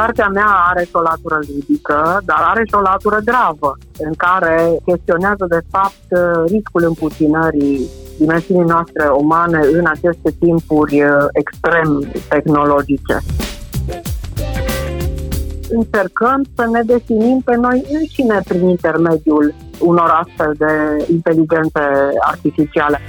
Cartea 0.00 0.28
mea 0.28 0.50
are 0.70 0.84
și 0.84 0.90
o 0.92 1.00
latură 1.00 1.38
ludică, 1.48 2.20
dar 2.24 2.40
are 2.50 2.62
și 2.66 2.74
o 2.74 2.80
latură 2.80 3.18
gravă, 3.24 3.78
în 3.98 4.12
care 4.16 4.76
chestionează 4.84 5.46
de 5.48 5.60
fapt 5.70 6.06
riscul 6.46 6.82
împuținării 6.84 7.88
dimensiunii 8.18 8.68
noastre 8.68 9.08
umane 9.08 9.60
în 9.72 9.86
aceste 9.86 10.30
timpuri 10.38 11.02
uh, 11.02 11.10
extrem 11.32 12.12
tehnologice. 12.28 13.16
Încercăm 15.70 16.44
să 16.56 16.68
ne 16.72 16.82
definim 16.82 17.40
pe 17.44 17.56
noi 17.56 17.84
înșine 17.92 18.40
prin 18.48 18.68
intermediul 18.68 19.54
unor 19.78 20.24
astfel 20.24 20.54
de 20.58 21.04
inteligențe 21.12 21.80
artificiale. 22.18 23.00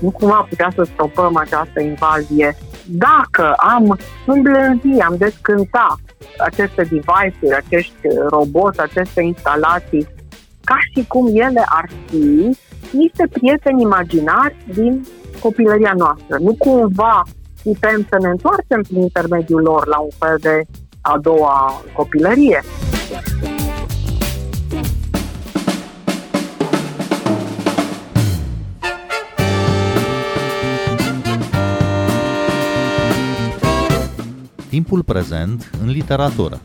Nu 0.00 0.10
cumva 0.10 0.46
putea 0.48 0.72
să 0.74 0.82
stopăm 0.94 1.36
această 1.36 1.80
invazie 1.80 2.56
dacă 2.86 3.52
am 3.56 3.98
îmblânzi, 4.26 5.00
am 5.00 5.14
descânta 5.18 5.96
aceste 6.38 6.82
device-uri, 6.82 7.56
acești 7.64 8.08
roboți, 8.28 8.80
aceste 8.80 9.22
instalații 9.22 10.06
ca 10.64 10.78
și 10.94 11.06
cum 11.08 11.26
ele 11.26 11.64
ar 11.68 11.90
fi 12.06 12.56
niște 12.90 13.28
prieteni 13.32 13.82
imaginari 13.82 14.56
din 14.74 15.06
copilăria 15.40 15.92
noastră. 15.96 16.36
Nu 16.40 16.54
cumva 16.58 17.22
putem 17.62 18.06
să 18.10 18.16
ne 18.20 18.28
întoarcem 18.28 18.82
prin 18.82 19.00
intermediul 19.00 19.62
lor 19.62 19.86
la 19.86 19.98
un 19.98 20.10
fel 20.18 20.36
de 20.40 20.62
a 21.00 21.18
doua 21.18 21.82
copilărie. 21.92 22.62
Timpul 34.72 35.02
prezent 35.02 35.70
în 35.82 35.90
literatură. 35.90 36.60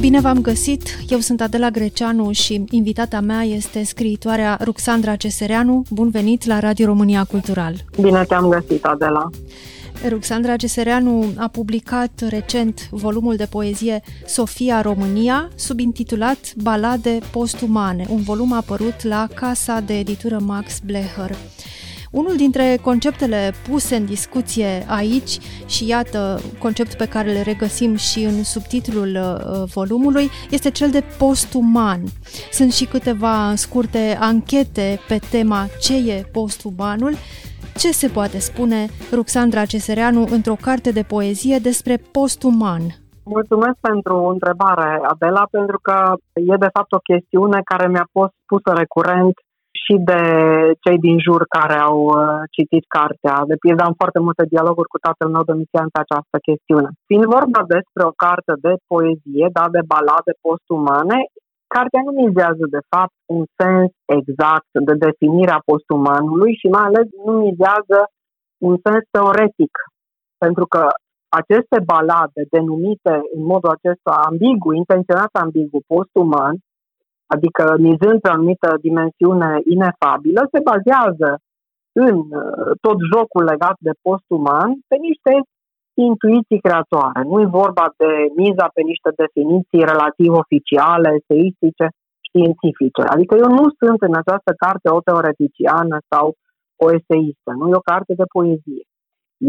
Bine 0.00 0.20
v-am 0.20 0.40
găsit! 0.40 0.82
Eu 1.08 1.18
sunt 1.18 1.40
Adela 1.40 1.70
Greceanu 1.70 2.32
și 2.32 2.64
invitata 2.70 3.20
mea 3.20 3.42
este 3.42 3.84
scriitoarea 3.84 4.58
Ruxandra 4.64 5.16
Cesereanu. 5.16 5.82
Bun 5.90 6.10
venit 6.10 6.44
la 6.44 6.58
Radio 6.58 6.86
România 6.86 7.24
Cultural! 7.24 7.74
Bine 8.00 8.24
te-am 8.24 8.48
găsit, 8.48 8.84
Adela! 8.84 9.30
Ruxandra 10.08 10.56
Cesereanu 10.56 11.32
a 11.36 11.48
publicat 11.48 12.20
recent 12.28 12.88
volumul 12.90 13.36
de 13.36 13.46
poezie 13.46 14.02
Sofia 14.26 14.80
România, 14.80 15.48
subintitulat 15.54 16.52
Balade 16.56 17.18
postumane, 17.30 18.06
un 18.08 18.22
volum 18.22 18.52
apărut 18.52 19.02
la 19.02 19.28
Casa 19.34 19.80
de 19.80 19.98
Editură 19.98 20.38
Max 20.38 20.78
Blecher. 20.84 21.36
Unul 22.10 22.36
dintre 22.36 22.78
conceptele 22.82 23.54
puse 23.68 23.96
în 23.96 24.04
discuție 24.04 24.84
aici, 24.86 25.38
și 25.66 25.86
iată 25.86 26.42
concept 26.58 26.94
pe 26.94 27.06
care 27.06 27.32
le 27.32 27.42
regăsim 27.42 27.96
și 27.96 28.22
în 28.22 28.44
subtitlul 28.44 29.14
uh, 29.14 29.70
volumului, 29.72 30.30
este 30.50 30.70
cel 30.70 30.90
de 30.90 31.02
postuman. 31.18 32.02
Sunt 32.52 32.72
și 32.72 32.84
câteva 32.84 33.54
scurte 33.56 34.16
anchete 34.20 35.00
pe 35.08 35.20
tema 35.30 35.68
ce 35.80 35.96
e 35.96 36.28
postumanul, 36.32 37.16
ce 37.82 37.90
se 38.02 38.08
poate 38.18 38.38
spune 38.48 38.80
Ruxandra 39.18 39.64
Cesereanu 39.72 40.22
într-o 40.36 40.56
carte 40.66 40.90
de 40.98 41.04
poezie 41.14 41.56
despre 41.68 41.94
postuman? 42.16 42.84
Mulțumesc 43.36 43.76
pentru 43.90 44.16
întrebare, 44.34 44.90
Adela, 45.12 45.44
pentru 45.50 45.78
că 45.86 45.96
e 46.52 46.64
de 46.66 46.74
fapt 46.76 46.92
o 46.92 47.06
chestiune 47.10 47.58
care 47.70 47.86
mi-a 47.88 48.08
fost 48.16 48.34
pusă 48.50 48.70
recurent 48.82 49.34
și 49.82 49.94
de 50.10 50.22
cei 50.84 50.98
din 51.06 51.16
jur 51.26 51.42
care 51.56 51.76
au 51.88 51.98
uh, 52.04 52.16
citit 52.56 52.84
cartea. 52.96 53.36
De 53.50 53.56
pildă, 53.62 53.82
am 53.84 53.94
foarte 54.00 54.20
multe 54.26 54.44
dialoguri 54.52 54.92
cu 54.92 54.98
tatăl 55.06 55.28
meu 55.34 55.44
Domitian 55.50 55.88
pe 55.92 56.00
această 56.02 56.36
chestiune. 56.48 56.88
Fiind 57.08 57.26
vorba 57.36 57.60
despre 57.76 58.02
o 58.10 58.16
carte 58.24 58.52
de 58.66 58.72
poezie, 58.90 59.46
da, 59.58 59.64
de 59.76 59.82
balade 59.92 60.32
postumane, 60.46 61.18
cartea 61.74 62.02
nu 62.06 62.12
mizează, 62.24 62.64
de 62.76 62.82
fapt, 62.92 63.16
un 63.36 63.42
sens 63.60 63.90
exact 64.18 64.70
de 64.88 64.94
definire 65.06 65.52
a 65.54 65.66
postumanului 65.70 66.52
și 66.60 66.66
mai 66.74 66.84
ales 66.88 67.06
nu 67.24 67.32
mizează 67.46 67.98
un 68.68 68.74
sens 68.84 69.02
teoretic. 69.16 69.72
Pentru 70.44 70.66
că 70.72 70.82
aceste 71.40 71.78
balade 71.92 72.40
denumite 72.54 73.14
în 73.34 73.42
modul 73.52 73.70
acesta 73.76 74.12
ambigu, 74.28 74.68
intenționat 74.72 75.32
ambigu, 75.44 75.78
postuman, 75.92 76.54
adică 77.34 77.64
mizând 77.88 78.16
pe 78.20 78.28
o 78.28 78.32
anumită 78.32 78.68
dimensiune 78.86 79.50
inefabilă, 79.74 80.40
se 80.52 80.60
bazează 80.70 81.30
în 82.06 82.16
uh, 82.18 82.70
tot 82.84 82.98
jocul 83.12 83.44
legat 83.52 83.76
de 83.88 83.92
postuman 84.06 84.68
pe 84.88 84.96
niște 85.08 85.32
intuiții 86.10 86.64
creatoare. 86.66 87.20
Nu 87.30 87.36
e 87.40 87.56
vorba 87.60 87.86
de 88.00 88.10
miza 88.36 88.66
pe 88.74 88.82
niște 88.90 89.10
definiții 89.22 89.88
relativ 89.92 90.32
oficiale, 90.44 91.08
eseistice, 91.20 91.86
științifice. 92.28 93.02
Adică 93.14 93.34
eu 93.44 93.50
nu 93.58 93.64
sunt 93.80 94.00
în 94.08 94.14
această 94.22 94.52
carte 94.64 94.88
o 94.90 95.00
teoreticiană 95.08 95.96
sau 96.12 96.26
o 96.84 96.86
eseistă, 96.98 97.50
nu 97.58 97.64
e 97.68 97.80
o 97.82 97.88
carte 97.92 98.12
de 98.20 98.26
poezie. 98.36 98.84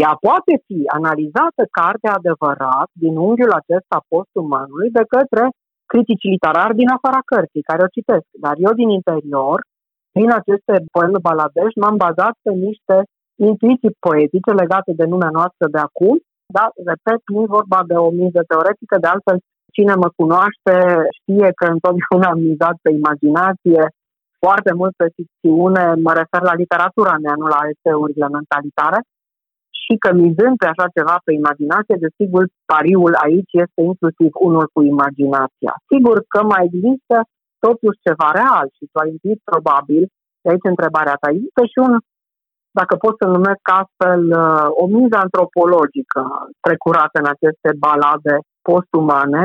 Ea 0.04 0.14
poate 0.28 0.54
fi 0.66 0.80
analizată 1.00 1.62
carte 1.80 2.08
adevărat 2.08 2.90
din 3.04 3.14
unghiul 3.28 3.54
acesta 3.62 3.98
postumanului 4.12 4.90
de 4.98 5.04
către 5.14 5.44
critici 5.92 6.30
literari 6.34 6.80
din 6.82 6.90
afara 6.96 7.22
cărții, 7.32 7.68
care 7.70 7.82
o 7.84 7.94
citesc. 7.96 8.28
Dar 8.46 8.56
eu 8.66 8.74
din 8.82 8.90
interior, 9.00 9.60
prin 10.16 10.30
aceste 10.40 10.74
poeme 10.96 11.20
baladești, 11.30 11.82
m-am 11.82 11.98
bazat 12.06 12.36
pe 12.46 12.52
niște 12.68 12.96
intuiții 13.50 13.98
poetice 14.06 14.52
legate 14.62 14.92
de 15.00 15.06
lumea 15.12 15.32
noastră 15.38 15.66
de 15.76 15.82
acum. 15.88 16.16
Da, 16.58 16.66
repet, 16.92 17.22
nu 17.34 17.42
e 17.42 17.56
vorba 17.60 17.80
de 17.92 17.98
o 18.08 18.10
miză 18.22 18.42
teoretică, 18.52 18.96
de 19.04 19.08
altfel 19.14 19.38
cine 19.76 19.94
mă 20.04 20.10
cunoaște 20.20 20.74
știe 21.18 21.50
că 21.60 21.66
întotdeauna 21.76 22.28
am 22.34 22.40
mizat 22.50 22.76
pe 22.82 22.92
imaginație, 23.02 23.84
foarte 24.44 24.72
mult 24.80 24.94
pe 25.02 25.08
ficțiune, 25.18 25.84
mă 26.06 26.12
refer 26.22 26.42
la 26.50 26.60
literatura 26.62 27.16
mea, 27.24 27.36
nu 27.42 27.48
la 27.56 27.62
eseurile 27.74 28.28
mentalitare 28.38 29.00
și 29.82 29.94
că 30.04 30.10
mizând 30.24 30.56
pe 30.58 30.68
așa 30.70 30.88
ceva 30.98 31.16
pe 31.26 31.32
imaginație, 31.42 32.04
desigur, 32.06 32.44
pariul 32.74 33.14
aici 33.26 33.54
este 33.66 33.80
inclusiv 33.92 34.32
unul 34.48 34.66
cu 34.74 34.80
imaginația. 34.94 35.74
Sigur 35.92 36.18
că 36.34 36.40
mai 36.52 36.62
există 36.70 37.18
totuși 37.66 38.04
ceva 38.08 38.30
real 38.40 38.66
și 38.78 38.84
tu 38.92 38.98
ai 39.04 39.12
zis 39.26 39.38
probabil, 39.52 40.02
de 40.42 40.48
aici 40.52 40.72
întrebarea 40.74 41.20
ta, 41.22 41.28
există 41.32 41.62
și 41.72 41.78
un, 41.86 41.94
dacă 42.80 42.94
pot 43.04 43.16
să 43.22 43.26
numesc 43.28 43.64
astfel, 43.82 44.22
uh, 44.44 44.68
o 44.82 44.86
miză 44.96 45.18
antropologică 45.26 46.22
trecurată 46.66 47.16
în 47.22 47.28
aceste 47.34 47.70
balade 47.86 48.36
postumane, 48.70 49.44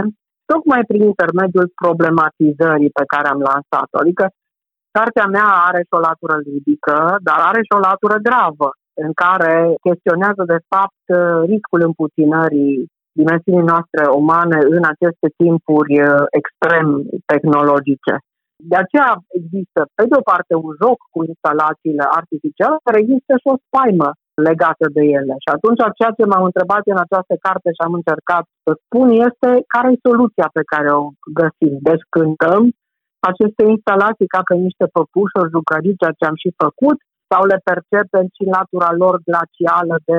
tocmai 0.52 0.82
prin 0.90 1.02
intermediul 1.12 1.72
problematizării 1.82 2.96
pe 2.98 3.04
care 3.12 3.26
am 3.28 3.40
lansat-o. 3.50 3.96
Adică 4.04 4.24
cartea 4.98 5.26
mea 5.36 5.48
are 5.68 5.80
și 5.86 5.96
o 5.98 6.06
latură 6.08 6.36
ludică, 6.46 6.96
dar 7.28 7.38
are 7.48 7.60
și 7.66 7.76
o 7.78 7.84
latură 7.90 8.16
gravă 8.28 8.68
în 9.04 9.12
care 9.22 9.54
chestionează 9.86 10.42
de 10.54 10.60
fapt 10.72 11.04
riscul 11.50 11.80
împuținării 11.88 12.74
dimensiunii 13.20 13.70
noastre 13.72 14.02
umane 14.22 14.58
în 14.76 14.84
aceste 14.92 15.28
timpuri 15.42 15.94
uh, 16.00 16.24
extrem 16.40 16.86
tehnologice. 17.30 18.14
De 18.72 18.76
aceea 18.84 19.10
există, 19.40 19.80
pe 19.96 20.04
de 20.10 20.16
o 20.20 20.26
parte, 20.30 20.52
un 20.54 20.72
joc 20.82 20.98
cu 21.14 21.20
instalațiile 21.32 22.04
artificiale, 22.20 22.76
dar 22.84 22.94
există 22.98 23.32
și 23.40 23.46
o 23.52 23.60
spaimă 23.64 24.08
legată 24.48 24.86
de 24.96 25.02
ele. 25.18 25.34
Și 25.44 25.50
atunci 25.56 25.82
ceea 25.98 26.12
ce 26.18 26.24
m-am 26.30 26.44
întrebat 26.50 26.82
în 26.94 27.00
această 27.04 27.34
carte 27.46 27.68
și 27.76 27.82
am 27.86 27.94
încercat 28.00 28.44
să 28.64 28.72
spun 28.84 29.08
este 29.28 29.50
care 29.74 29.88
e 29.90 30.06
soluția 30.08 30.48
pe 30.56 30.62
care 30.72 30.88
o 31.00 31.04
găsim. 31.38 31.74
Deci 31.88 32.04
cântăm 32.14 32.62
aceste 33.30 33.62
instalații 33.74 34.32
ca 34.34 34.40
pe 34.48 34.54
niște 34.66 34.86
păpuși, 34.96 35.38
o 35.40 35.50
jucăriți, 35.54 36.00
ceea 36.00 36.18
ce 36.18 36.24
am 36.26 36.38
și 36.42 36.50
făcut, 36.64 36.98
sau 37.30 37.42
le 37.50 37.58
percepem 37.68 38.24
și 38.34 38.42
în 38.46 38.52
latura 38.58 38.90
lor 39.02 39.14
glacială 39.28 39.96
de 40.08 40.18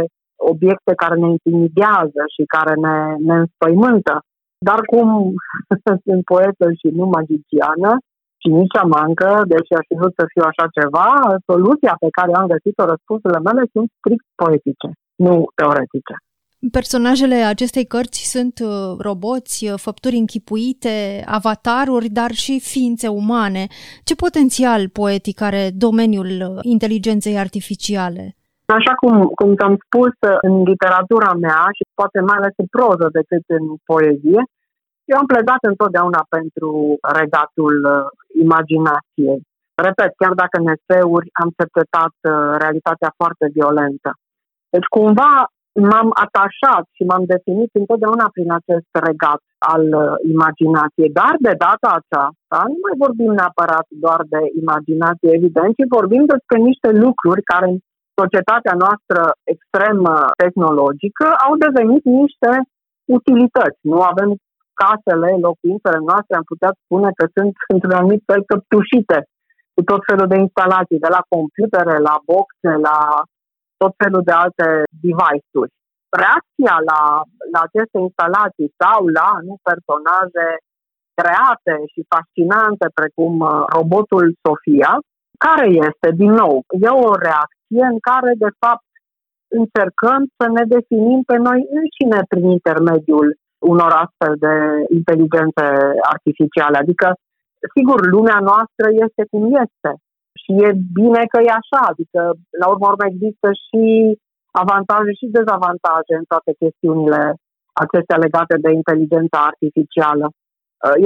obiecte 0.52 0.94
care 1.02 1.16
ne 1.22 1.30
intimidează 1.36 2.22
și 2.36 2.44
care 2.56 2.74
ne, 2.86 2.98
ne 3.28 3.36
înspăimântă. 3.44 4.16
Dar 4.68 4.80
cum 4.92 5.08
sunt 6.06 6.24
poetă 6.32 6.66
și 6.80 6.88
nu 6.98 7.06
magiciană 7.18 7.92
și 8.42 8.48
nici 8.60 8.78
amancă, 8.86 9.30
deși 9.52 9.72
aș 9.80 9.86
fi 9.90 9.96
vrut 10.02 10.14
să 10.20 10.24
fiu 10.34 10.44
așa 10.50 10.66
ceva, 10.78 11.10
soluția 11.50 11.94
pe 12.04 12.10
care 12.18 12.32
am 12.34 12.48
găsit-o, 12.54 12.84
răspunsurile 12.94 13.42
mele 13.48 13.64
sunt 13.74 13.88
strict 13.98 14.26
poetice, 14.42 14.90
nu 15.26 15.34
teoretice. 15.60 16.16
Personajele 16.72 17.36
acestei 17.36 17.86
cărți 17.86 18.32
sunt 18.34 18.60
uh, 18.60 18.70
roboți, 19.00 19.58
uh, 19.66 19.74
făpturi 19.86 20.16
închipuite, 20.16 21.24
avataruri, 21.26 22.10
dar 22.20 22.32
și 22.32 22.60
ființe 22.60 23.08
umane. 23.08 23.64
Ce 24.04 24.16
potențial 24.16 24.90
poetic 24.90 25.42
are 25.42 25.70
domeniul 25.86 26.32
uh, 26.42 26.60
inteligenței 26.62 27.38
artificiale? 27.38 28.36
Așa 28.66 28.94
cum, 29.02 29.14
cum 29.40 29.56
ți-am 29.56 29.76
spus 29.86 30.14
în 30.42 30.54
literatura 30.72 31.32
mea 31.34 31.62
și 31.78 31.84
poate 32.00 32.20
mai 32.20 32.38
ales 32.38 32.54
în 32.58 32.68
proză 32.76 33.08
decât 33.18 33.44
în 33.58 33.66
poezie, 33.90 34.42
Eu 35.12 35.18
am 35.20 35.28
pledat 35.34 35.62
întotdeauna 35.72 36.22
pentru 36.36 36.70
regatul 37.20 37.76
uh, 37.86 38.08
imaginației. 38.46 39.40
Repet, 39.86 40.12
chiar 40.22 40.34
dacă 40.42 40.56
în 40.60 40.68
eseuri 40.76 41.28
am 41.42 41.50
cercetat 41.60 42.16
uh, 42.22 42.34
realitatea 42.64 43.12
foarte 43.20 43.46
violentă. 43.58 44.10
Deci 44.74 44.88
cumva 44.96 45.34
m-am 45.90 46.10
atașat 46.26 46.86
și 46.96 47.04
m-am 47.10 47.24
definit 47.34 47.72
întotdeauna 47.82 48.28
prin 48.36 48.50
acest 48.60 48.92
regat 49.08 49.42
al 49.74 49.84
uh, 50.02 50.14
imaginației. 50.34 51.10
Dar 51.20 51.34
de 51.48 51.54
data 51.68 51.90
aceasta 51.98 52.60
nu 52.72 52.80
mai 52.86 52.96
vorbim 53.04 53.32
neapărat 53.40 53.88
doar 54.06 54.22
de 54.34 54.42
imaginație, 54.62 55.36
evident, 55.40 55.72
ci 55.78 55.94
vorbim 55.98 56.24
despre 56.34 56.58
niște 56.70 56.90
lucruri 57.06 57.42
care 57.52 57.66
în 57.72 57.78
societatea 58.22 58.76
noastră 58.84 59.22
extrem 59.54 59.98
tehnologică 60.42 61.28
au 61.46 61.54
devenit 61.66 62.04
niște 62.22 62.52
utilități. 63.18 63.80
Nu 63.92 64.00
avem 64.12 64.30
casele, 64.82 65.30
locuințele 65.48 66.00
noastre, 66.10 66.34
am 66.36 66.48
putea 66.54 66.72
spune 66.84 67.10
că 67.18 67.26
sunt 67.36 67.54
într-un 67.74 67.98
anumit 68.00 68.22
fel 68.30 68.42
căptușite 68.52 69.20
cu 69.76 69.82
tot 69.90 70.02
felul 70.10 70.28
de 70.34 70.38
instalații, 70.46 71.04
de 71.06 71.12
la 71.18 71.22
computere, 71.34 71.96
la 72.10 72.16
boxe, 72.30 72.72
la 72.88 72.98
tot 73.82 73.94
felul 74.02 74.24
de 74.30 74.36
alte 74.44 74.66
device-uri. 75.06 75.72
Reacția 76.22 76.76
la, 76.90 77.02
la 77.54 77.60
aceste 77.68 77.98
instalații 78.08 78.74
sau 78.82 79.00
la 79.20 79.30
nu 79.48 79.56
personaje 79.70 80.46
create 81.20 81.74
și 81.92 82.10
fascinante 82.14 82.88
precum 83.00 83.34
uh, 83.40 83.64
robotul 83.76 84.26
Sofia, 84.46 84.94
care 85.46 85.68
este, 85.88 86.08
din 86.22 86.32
nou, 86.44 86.54
e 86.86 86.90
o 87.08 87.12
reacție 87.28 87.84
în 87.94 88.00
care, 88.10 88.32
de 88.46 88.52
fapt, 88.62 88.88
încercăm 89.60 90.22
să 90.38 90.46
ne 90.56 90.64
definim 90.76 91.20
pe 91.30 91.38
noi 91.48 91.60
înșine 91.80 92.20
prin 92.32 92.46
intermediul 92.58 93.28
unor 93.74 93.92
astfel 94.04 94.34
de 94.46 94.54
inteligențe 95.00 95.66
artificiale. 96.14 96.78
Adică, 96.78 97.08
sigur, 97.76 98.00
lumea 98.16 98.40
noastră 98.50 98.86
este 99.06 99.24
cum 99.32 99.44
este 99.66 99.92
și 100.42 100.52
e 100.68 100.70
bine 101.00 101.22
că 101.32 101.40
e 101.42 101.60
așa, 101.62 101.82
adică, 101.92 102.22
la 102.62 102.68
urmă 102.74 102.86
urmă 102.90 103.06
există 103.12 103.48
și 103.66 103.84
avantaje 104.64 105.12
și 105.20 105.34
dezavantaje 105.38 106.14
în 106.22 106.26
toate 106.32 106.52
chestiunile 106.62 107.22
acestea 107.84 108.18
legate 108.26 108.56
de 108.66 108.72
inteligența 108.80 109.40
artificială. 109.52 110.26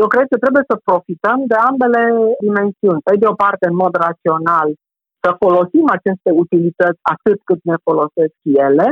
Eu 0.02 0.08
cred 0.14 0.26
că 0.30 0.38
trebuie 0.44 0.66
să 0.72 0.86
profităm 0.90 1.40
de 1.52 1.58
ambele 1.70 2.02
dimensiuni. 2.46 3.06
Pe 3.08 3.16
de 3.22 3.28
o 3.34 3.36
parte, 3.44 3.66
în 3.72 3.78
mod 3.84 3.94
rațional, 4.08 4.70
să 5.24 5.30
folosim 5.44 5.86
aceste 5.98 6.30
utilități 6.44 7.00
atât 7.14 7.40
cât 7.50 7.60
ne 7.70 7.78
folosesc 7.88 8.38
ele, 8.44 8.88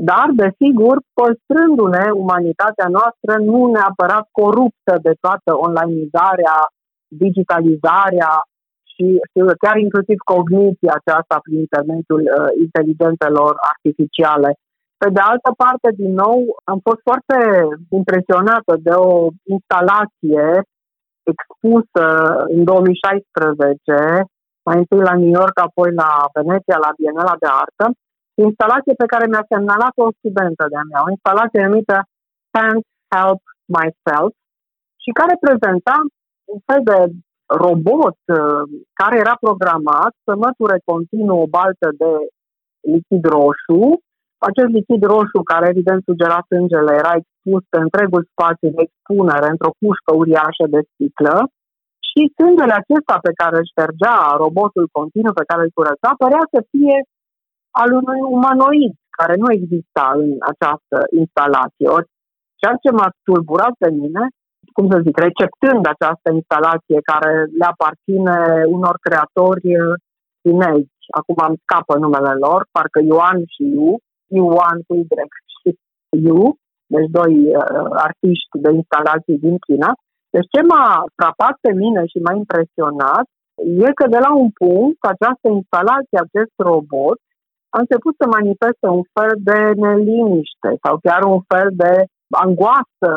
dar, 0.00 0.28
desigur, 0.44 0.96
păstrându-ne 1.18 2.04
umanitatea 2.24 2.88
noastră 2.96 3.32
nu 3.50 3.58
neapărat 3.76 4.26
coruptă 4.40 4.94
de 5.06 5.12
toată 5.24 5.50
onlineizarea, 5.66 6.56
digitalizarea 7.24 8.32
și 8.92 9.04
chiar 9.64 9.76
inclusiv 9.76 10.18
cogniția 10.34 10.92
aceasta 10.96 11.36
prin 11.44 11.58
intermediul 11.66 12.22
uh, 12.26 12.50
inteligențelor 12.64 13.52
artificiale. 13.72 14.50
Pe 15.02 15.08
de 15.16 15.22
altă 15.32 15.50
parte, 15.62 15.88
din 16.00 16.12
nou, 16.24 16.38
am 16.72 16.78
fost 16.88 17.00
foarte 17.08 17.36
impresionată 18.00 18.72
de 18.86 18.94
o 19.10 19.28
instalație 19.54 20.46
expusă 21.32 22.04
în 22.54 22.60
2016, 22.64 24.24
mai 24.68 24.76
întâi 24.82 25.08
la 25.10 25.14
New 25.22 25.34
York, 25.40 25.56
apoi 25.68 25.90
la 26.02 26.10
Veneția, 26.36 26.78
la 26.86 26.92
Bienala 27.00 27.34
de 27.42 27.48
Artă, 27.62 27.86
instalație 28.50 28.94
pe 29.02 29.10
care 29.12 29.26
mi-a 29.26 29.44
semnalat 29.52 29.94
o 30.04 30.08
studentă 30.18 30.64
de-a 30.72 30.84
mea, 30.90 31.00
o 31.06 31.10
instalație 31.16 31.66
numită 31.66 31.96
Can't 32.54 32.86
Help 33.12 33.42
Myself 33.74 34.32
și 35.04 35.10
care 35.20 35.34
prezenta 35.44 35.96
un 36.54 36.60
fel 36.68 36.80
de 36.90 36.98
robot 37.64 38.18
uh, 38.26 38.62
care 39.00 39.16
era 39.24 39.34
programat 39.46 40.12
să 40.26 40.32
măture 40.44 40.78
continuu 40.90 41.38
o 41.44 41.52
baltă 41.56 41.88
de 42.02 42.12
lichid 42.92 43.24
roșu. 43.36 43.82
Acest 44.48 44.70
lichid 44.78 45.02
roșu, 45.12 45.40
care 45.52 45.66
evident 45.68 46.00
sugera 46.10 46.40
sângele, 46.50 46.92
era 47.02 47.12
expus 47.20 47.62
pe 47.72 47.78
întregul 47.86 48.22
spațiu 48.32 48.68
de 48.76 48.82
expunere 48.86 49.46
într-o 49.54 49.76
cușcă 49.80 50.10
uriașă 50.20 50.64
de 50.74 50.80
sticlă 50.90 51.36
și 52.08 52.20
sângele 52.38 52.74
acesta 52.80 53.16
pe 53.26 53.32
care 53.40 53.56
îl 53.58 53.66
ștergea 53.72 54.16
robotul 54.42 54.86
continuu, 54.98 55.34
pe 55.36 55.48
care 55.50 55.62
îl 55.64 55.70
curăța, 55.78 56.10
părea 56.24 56.44
să 56.52 56.58
fie 56.72 56.96
al 57.82 57.90
unui 58.00 58.20
umanoid 58.36 58.94
care 59.18 59.34
nu 59.42 59.48
exista 59.58 60.06
în 60.22 60.28
această 60.52 60.96
instalație. 61.22 61.88
Ori 61.96 62.06
ceea 62.60 62.76
ce 62.82 62.90
m-a 62.90 63.10
tulburat 63.26 63.74
pe 63.84 63.90
mine, 64.00 64.22
cum 64.76 64.84
să 64.90 65.04
zic, 65.06 65.16
receptând 65.26 65.82
această 65.86 66.28
instalație 66.38 66.98
care 67.10 67.32
le 67.60 67.66
aparține 67.72 68.36
unor 68.76 68.94
creatori 69.06 69.68
chinezi, 70.42 70.94
acum 71.18 71.38
am 71.48 71.54
scapă 71.64 71.92
numele 71.98 72.34
lor, 72.44 72.60
parcă 72.74 73.00
Yuan 73.10 73.38
și 73.54 73.62
Yu, 73.74 73.88
Yuan 74.38 74.78
cu 74.86 74.94
Y 74.94 75.06
și 75.56 75.68
Yu, 76.26 76.42
deci 76.94 77.10
doi 77.18 77.34
uh, 77.60 77.88
artiști 78.06 78.54
de 78.64 78.70
instalații 78.80 79.38
din 79.46 79.56
China. 79.66 79.90
Deci 80.34 80.50
ce 80.54 80.60
m-a 80.70 80.86
frapat 81.18 81.54
pe 81.64 81.72
mine 81.82 82.02
și 82.12 82.18
m-a 82.24 82.34
impresionat 82.42 83.26
e 83.86 83.88
că 83.98 84.06
de 84.14 84.20
la 84.26 84.32
un 84.42 84.50
punct 84.62 85.00
această 85.14 85.46
instalație, 85.58 86.18
acest 86.26 86.54
robot, 86.68 87.18
a 87.74 87.76
început 87.84 88.14
să 88.20 88.34
manifeste 88.36 88.86
un 88.98 89.04
fel 89.16 89.32
de 89.48 89.58
neliniște 89.82 90.70
sau 90.84 90.94
chiar 91.06 91.22
un 91.34 91.40
fel 91.52 91.68
de 91.82 91.92
angoasă 92.44 93.10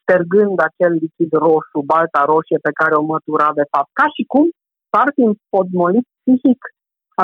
ștergând 0.00 0.56
acel 0.68 0.92
lichid 1.02 1.32
roșu, 1.44 1.78
balta 1.92 2.22
roșie 2.32 2.58
pe 2.66 2.76
care 2.80 2.94
o 2.94 3.08
mătura 3.12 3.48
de 3.60 3.66
fapt, 3.72 3.90
ca 3.98 4.06
și 4.14 4.22
cum 4.32 4.46
par 4.94 5.08
fi 5.16 5.24
podmolit 5.54 6.06
psihic 6.20 6.60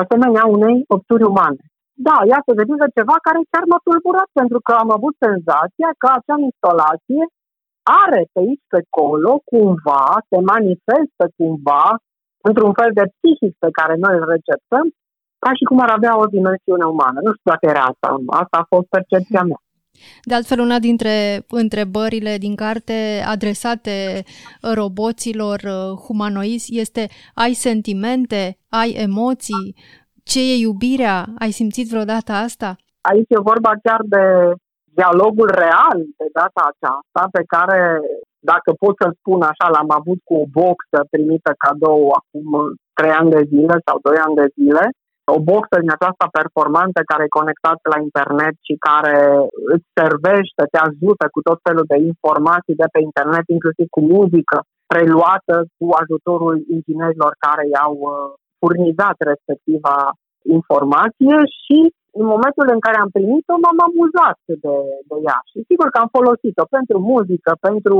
asemenea 0.01 0.45
unei 0.57 0.77
opturi 0.95 1.29
umane. 1.31 1.63
Da, 2.07 2.17
iată, 2.33 2.51
devine 2.61 2.87
ceva 2.97 3.15
care 3.27 3.39
chiar 3.51 3.65
m-a 3.71 3.81
tulburat, 3.85 4.29
pentru 4.39 4.59
că 4.65 4.71
am 4.83 4.89
avut 4.97 5.13
senzația 5.27 5.89
că 6.01 6.07
acea 6.11 6.37
instalație 6.49 7.23
are 8.05 8.21
pe 8.33 8.39
aici, 8.43 8.65
pe 8.71 8.79
acolo, 8.83 9.31
cumva, 9.51 10.05
se 10.29 10.37
manifestă 10.53 11.23
cumva 11.37 11.85
într-un 12.47 12.73
fel 12.79 12.91
de 12.99 13.05
psihic 13.13 13.53
pe 13.63 13.69
care 13.77 13.93
noi 14.03 14.13
îl 14.19 14.25
receptăm, 14.35 14.85
ca 15.43 15.51
și 15.57 15.63
cum 15.69 15.79
ar 15.85 15.91
avea 15.97 16.13
o 16.23 16.25
dimensiune 16.25 16.85
umană. 16.95 17.19
Nu 17.25 17.31
știu 17.35 17.51
dacă 17.53 17.65
era 17.73 17.83
asta. 17.91 18.07
Asta 18.41 18.55
a 18.59 18.69
fost 18.73 18.87
percepția 18.95 19.43
mea. 19.49 19.59
De 20.23 20.33
altfel, 20.35 20.59
una 20.59 20.79
dintre 20.79 21.15
întrebările 21.49 22.33
din 22.37 22.55
carte 22.55 23.23
adresate 23.33 24.23
roboților 24.61 25.59
uh, 25.63 25.97
humanoizi 26.05 26.79
este 26.79 27.03
ai 27.33 27.53
sentimente, 27.53 28.57
ai 28.69 28.89
emoții, 29.07 29.75
ce 30.23 30.39
e 30.51 30.65
iubirea? 30.67 31.25
Ai 31.39 31.51
simțit 31.51 31.87
vreodată 31.89 32.31
asta? 32.31 32.75
Aici 33.01 33.33
e 33.37 33.49
vorba 33.51 33.71
chiar 33.83 34.01
de 34.15 34.23
dialogul 34.99 35.49
real 35.63 35.97
de 36.19 36.27
data 36.39 36.61
aceasta, 36.71 37.21
pe 37.35 37.43
care, 37.53 37.79
dacă 38.51 38.69
pot 38.83 38.95
să 39.01 39.07
spun 39.19 39.41
așa, 39.41 39.67
l-am 39.75 39.91
avut 39.99 40.19
cu 40.27 40.33
o 40.41 40.45
boxă 40.59 40.99
primită 41.13 41.51
cadou 41.63 42.01
acum 42.19 42.47
trei 42.97 43.13
ani 43.19 43.33
de 43.35 43.41
zile 43.51 43.75
sau 43.85 43.97
doi 44.07 44.17
ani 44.25 44.39
de 44.41 44.47
zile, 44.57 44.83
o 45.35 45.39
boxă 45.51 45.75
din 45.79 45.91
aceasta 45.93 46.27
performantă 46.39 46.99
care 47.11 47.23
e 47.25 47.39
conectată 47.39 47.85
la 47.93 47.99
internet 48.07 48.55
și 48.67 48.75
care 48.89 49.17
îți 49.73 49.87
servește, 49.99 50.63
te 50.71 50.79
ajută 50.87 51.25
cu 51.33 51.39
tot 51.47 51.59
felul 51.67 51.85
de 51.93 51.97
informații 52.11 52.79
de 52.81 52.87
pe 52.93 52.99
internet, 53.09 53.45
inclusiv 53.57 53.87
cu 53.95 54.01
muzică 54.15 54.57
preluată 54.91 55.55
cu 55.77 55.85
ajutorul 56.01 56.55
inginerilor 56.75 57.31
care 57.45 57.63
i-au 57.73 57.95
uh, 58.01 58.13
furnizat 58.61 59.17
respectiva 59.31 59.97
informație 60.57 61.37
și 61.61 61.79
în 62.19 62.25
momentul 62.33 62.67
în 62.75 62.81
care 62.85 62.97
am 62.99 63.11
primit-o 63.17 63.55
m-am 63.63 63.79
amuzat 63.87 64.37
de, 64.63 64.75
de 65.09 65.17
ea. 65.27 65.39
Și 65.51 65.59
sigur 65.69 65.87
că 65.89 65.97
am 65.99 66.09
folosit-o 66.17 66.65
pentru 66.75 66.97
muzică, 67.13 67.51
pentru 67.67 67.95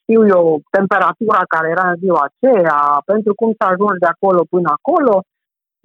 știu 0.00 0.20
eu, 0.36 0.44
temperatura 0.78 1.42
care 1.54 1.68
era 1.74 1.86
în 1.90 1.98
ziua 2.04 2.22
aceea, 2.26 2.78
pentru 3.12 3.32
cum 3.40 3.50
să 3.58 3.64
ajungi 3.66 4.02
de 4.04 4.10
acolo 4.14 4.40
până 4.54 4.68
acolo 4.78 5.14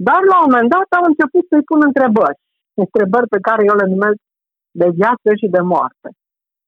dar 0.08 0.22
la 0.32 0.38
un 0.40 0.48
moment 0.50 0.70
dat 0.76 0.88
am 0.98 1.06
început 1.12 1.44
să-i 1.50 1.68
pun 1.70 1.82
întrebări. 1.90 2.40
Întrebări 2.84 3.28
pe 3.36 3.40
care 3.48 3.62
eu 3.70 3.76
le 3.82 3.88
numesc 3.94 4.20
de 4.82 4.88
viață 5.00 5.30
și 5.42 5.48
de 5.56 5.62
moarte. 5.74 6.10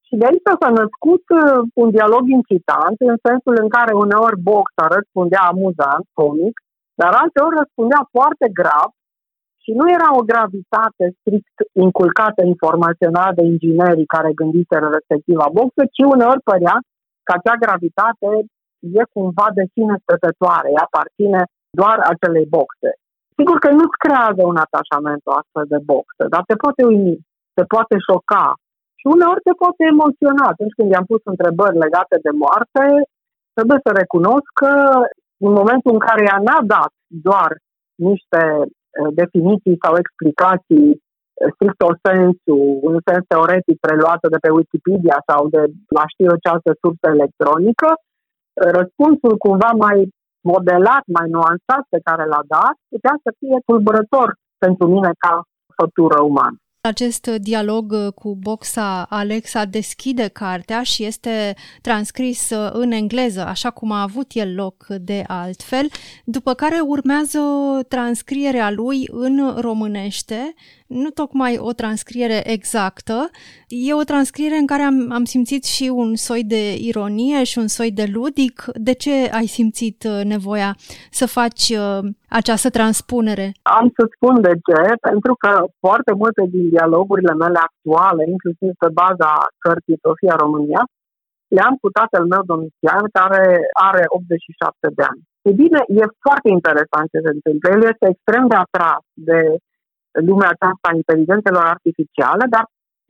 Și 0.08 0.14
de 0.20 0.26
aici 0.30 0.50
s-a 0.62 0.72
născut 0.82 1.26
uh, 1.40 1.60
un 1.82 1.90
dialog 1.98 2.24
incitant, 2.40 2.98
în 3.12 3.18
sensul 3.28 3.56
în 3.64 3.70
care 3.76 3.92
uneori 4.06 4.40
boxa 4.50 4.86
răspundea 4.96 5.44
amuzant, 5.52 6.06
comic, 6.20 6.56
dar 7.00 7.12
alteori 7.22 7.60
răspundea 7.62 8.02
foarte 8.16 8.48
grav 8.60 8.90
și 9.64 9.72
nu 9.80 9.86
era 9.98 10.10
o 10.20 10.28
gravitate 10.32 11.06
strict 11.20 11.58
inculcată 11.86 12.42
informațional 12.54 13.32
de 13.38 13.44
inginerii 13.54 14.14
care 14.16 14.40
gândiseră 14.42 14.88
respectiva 14.98 15.48
boxă, 15.58 15.82
ci 15.96 16.02
uneori 16.16 16.48
părea 16.52 16.76
că 17.26 17.32
acea 17.36 17.58
gravitate 17.66 18.30
e 19.00 19.02
cumva 19.16 19.48
de 19.58 19.64
sine 19.74 19.96
stătătoare, 20.04 20.68
ea 20.76 20.84
aparține 20.88 21.42
doar 21.80 21.98
acelei 22.12 22.48
boxe. 22.58 22.90
Sigur 23.38 23.58
că 23.64 23.70
nu-ți 23.80 24.02
creează 24.04 24.42
un 24.52 24.58
atașament 24.66 25.22
o 25.26 25.34
astfel 25.42 25.66
de 25.74 25.80
boxă, 25.92 26.24
dar 26.34 26.44
te 26.50 26.56
poate 26.64 26.82
uimi, 26.92 27.18
te 27.58 27.64
poate 27.74 27.96
șoca, 28.08 28.48
Și 29.00 29.06
uneori 29.16 29.46
te 29.48 29.54
poate 29.62 29.82
emoționa. 29.94 30.46
Atunci 30.54 30.76
când 30.78 30.90
i-am 30.92 31.08
pus 31.12 31.22
întrebări 31.34 31.82
legate 31.86 32.18
de 32.26 32.32
moarte, 32.44 32.84
trebuie 33.56 33.80
să 33.86 33.90
recunosc 34.02 34.50
că 34.62 34.74
în 35.46 35.52
momentul 35.60 35.92
în 35.96 36.02
care 36.08 36.22
ea 36.30 36.40
n-a 36.48 36.62
dat 36.76 36.92
doar 37.28 37.52
niște 38.10 38.42
eh, 38.62 39.10
definiții 39.22 39.82
sau 39.84 39.94
explicații 40.04 40.90
eh, 40.94 41.50
strict 41.54 41.82
o 41.90 41.92
sensu, 42.08 42.58
în 42.90 42.98
sens 43.08 43.24
teoretic 43.34 43.78
preluată 43.86 44.26
de 44.34 44.40
pe 44.44 44.52
Wikipedia 44.60 45.18
sau 45.30 45.42
de 45.56 45.62
la 45.98 46.04
știu 46.14 46.32
ce 46.42 46.48
altă 46.50 46.72
sursă 46.82 47.08
electronică, 47.16 47.90
eh, 47.94 48.72
răspunsul 48.80 49.34
cumva 49.46 49.72
mai 49.86 49.98
modelat, 50.42 51.04
mai 51.18 51.28
nuansat 51.30 51.84
pe 51.90 52.00
care 52.04 52.26
l-a 52.26 52.44
dat, 52.48 52.76
putea 52.94 53.16
să 53.24 53.30
fie 53.40 53.58
tulburător 53.66 54.36
pentru 54.58 54.88
mine 54.88 55.12
ca 55.18 55.34
făptură 55.76 56.22
umană. 56.22 56.58
Acest 56.82 57.28
dialog 57.28 57.92
uh, 57.92 58.14
cu 58.14 58.36
Boxa 58.36 59.06
Alexa 59.10 59.66
deschide 59.66 60.28
cartea 60.28 60.84
și 60.84 61.04
este 61.04 61.56
transcris 61.82 62.50
uh, 62.50 62.70
în 62.74 62.92
engleză, 62.92 63.46
așa 63.46 63.70
cum 63.70 63.92
a 63.92 64.02
avut 64.02 64.32
el 64.34 64.56
loc 64.56 64.86
de 64.88 65.24
altfel, 65.28 65.88
după 66.26 66.54
care 66.54 66.80
urmează 66.80 67.40
transcrierea 67.88 68.72
lui 68.72 69.08
în 69.12 69.56
românește, 69.60 70.54
nu 70.88 71.10
tocmai 71.10 71.58
o 71.60 71.72
transcriere 71.72 72.52
exactă, 72.52 73.30
e 73.68 73.94
o 73.94 74.04
transcriere 74.04 74.56
în 74.56 74.66
care 74.66 74.82
am, 74.82 75.12
am 75.12 75.24
simțit 75.24 75.64
și 75.64 75.92
un 75.94 76.16
soi 76.16 76.44
de 76.44 76.64
ironie 76.90 77.44
și 77.44 77.58
un 77.58 77.68
soi 77.68 77.92
de 77.92 78.06
ludic. 78.14 78.66
De 78.74 78.94
ce 78.94 79.30
ai 79.40 79.46
simțit 79.46 80.04
uh, 80.04 80.24
nevoia 80.24 80.76
să 81.12 81.26
faci 81.28 81.64
uh, 81.70 82.00
această 82.30 82.70
transpunere? 82.70 83.46
Am 83.62 83.86
să 83.98 84.04
spun 84.16 84.42
de 84.42 84.54
ce, 84.68 84.82
pentru 85.10 85.34
că 85.44 85.52
foarte 85.80 86.12
multe 86.22 86.44
din 86.50 86.70
dialogurile 86.70 87.34
mele 87.34 87.60
actuale, 87.68 88.24
inclusiv 88.36 88.72
pe 88.84 88.90
baza 89.02 89.32
cărții 89.64 90.04
Sofia 90.06 90.36
România, 90.44 90.82
le-am 91.56 91.76
cu 91.82 91.90
tatăl 92.00 92.26
meu 92.34 92.44
Domitian, 92.54 93.04
care 93.20 93.44
are 93.90 94.04
87 94.08 94.88
de 94.98 95.04
ani. 95.12 95.22
E 95.50 95.52
bine, 95.64 95.80
e 96.00 96.20
foarte 96.26 96.50
interesant 96.58 97.06
ce 97.14 97.20
se 97.26 97.32
întâmplă. 97.38 97.66
El 97.76 97.84
este 97.92 98.06
extrem 98.10 98.44
de 98.52 98.58
atras 98.66 99.04
de 99.30 99.40
lumea 100.30 100.50
aceasta 100.52 100.88
a 100.90 100.98
inteligențelor 101.02 101.66
artificiale, 101.76 102.46
dar 102.56 102.66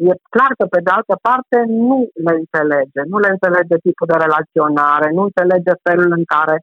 e 0.09 0.11
clar 0.35 0.51
că, 0.57 0.65
pe 0.73 0.79
de 0.85 0.91
altă 0.97 1.15
parte, 1.27 1.57
nu 1.87 1.97
le 2.25 2.33
înțelege. 2.41 3.01
Nu 3.11 3.17
le 3.23 3.29
înțelege 3.35 3.75
tipul 3.85 4.07
de 4.11 4.17
relaționare, 4.25 5.07
nu 5.17 5.21
înțelege 5.29 5.73
felul 5.87 6.11
în 6.19 6.25
care 6.35 6.55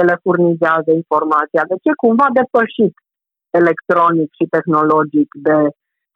ele 0.00 0.14
furnizează 0.24 0.90
informația. 1.02 1.62
Deci 1.70 1.88
e 1.90 2.02
cumva 2.04 2.28
depășit 2.40 2.94
electronic 3.60 4.28
și 4.38 4.52
tehnologic 4.56 5.28
de 5.48 5.56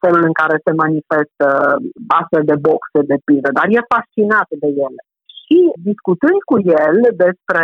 felul 0.03 0.23
în 0.31 0.35
care 0.41 0.57
se 0.65 0.73
manifestă 0.85 1.47
astfel 2.19 2.43
de 2.51 2.57
boxe 2.67 3.01
de 3.11 3.19
pildă, 3.27 3.49
dar 3.59 3.67
e 3.77 3.91
fascinat 3.95 4.49
de 4.63 4.69
ele. 4.87 5.03
Și 5.43 5.59
discutând 5.91 6.39
cu 6.51 6.57
el 6.85 6.97
despre 7.25 7.63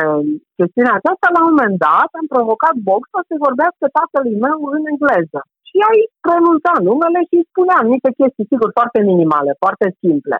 chestiunea 0.58 0.94
aceasta, 0.96 1.26
la 1.36 1.40
un 1.42 1.48
moment 1.50 1.76
dat 1.88 2.10
am 2.20 2.26
provocat 2.34 2.74
Box 2.88 3.02
să 3.28 3.44
vorbească 3.46 3.84
tatălui 3.98 4.36
meu 4.46 4.58
în 4.76 4.82
engleză 4.92 5.40
și 5.68 5.76
ai 5.90 6.00
pronunța 6.24 6.72
numele 6.88 7.20
și 7.28 7.34
îi 7.38 7.48
spuneam 7.50 7.84
niște 7.94 8.10
chestii, 8.18 8.50
sigur, 8.52 8.70
foarte 8.78 9.00
minimale, 9.10 9.52
foarte 9.62 9.86
simple. 10.02 10.36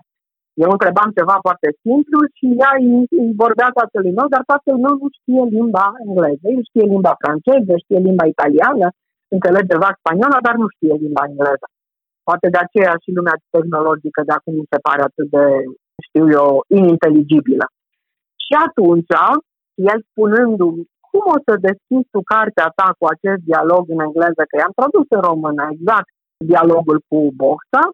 Eu 0.64 0.70
întrebam 0.76 1.08
ceva 1.18 1.36
foarte 1.46 1.68
simplu 1.84 2.18
și 2.36 2.46
ea 2.62 2.72
îi 3.22 3.30
vorbea 3.42 3.70
tatălui 3.80 4.16
meu, 4.18 4.28
dar 4.34 4.42
tatăl 4.52 4.76
meu 4.84 4.94
nu 5.02 5.08
știe 5.18 5.42
limba 5.56 5.86
engleză. 6.04 6.46
El 6.56 6.62
știe 6.68 6.86
limba 6.94 7.14
franceză, 7.22 7.72
știe 7.84 8.00
limba 8.08 8.26
italiană, 8.34 8.86
înțelege 9.34 9.76
vac 9.84 9.94
spaniola, 9.98 10.38
dar 10.46 10.54
nu 10.62 10.66
știe 10.74 10.94
limba 11.04 11.22
engleză. 11.30 11.66
Poate 12.28 12.46
de 12.54 12.60
aceea 12.64 12.94
și 13.02 13.16
lumea 13.16 13.36
tehnologică 13.54 14.20
de 14.28 14.32
acum 14.34 14.54
mi 14.60 14.70
se 14.72 14.78
pare 14.86 15.02
atât 15.08 15.28
de, 15.34 15.44
știu 16.06 16.24
eu, 16.40 16.50
ininteligibilă. 16.80 17.66
Și 18.44 18.54
atunci, 18.66 19.14
el 19.90 19.98
spunându-mi 20.08 20.84
cum 21.16 21.26
o 21.36 21.38
să 21.46 21.52
deschizi 21.68 22.12
tu 22.14 22.20
cartea 22.34 22.68
ta 22.78 22.88
cu 22.98 23.04
acest 23.14 23.40
dialog 23.50 23.82
în 23.94 24.00
engleză, 24.06 24.42
că 24.46 24.54
i-am 24.56 24.74
tradus 24.78 25.06
în 25.16 25.22
română 25.30 25.62
exact 25.74 26.10
dialogul 26.50 26.98
cu 27.08 27.18
Boxa, 27.40 27.84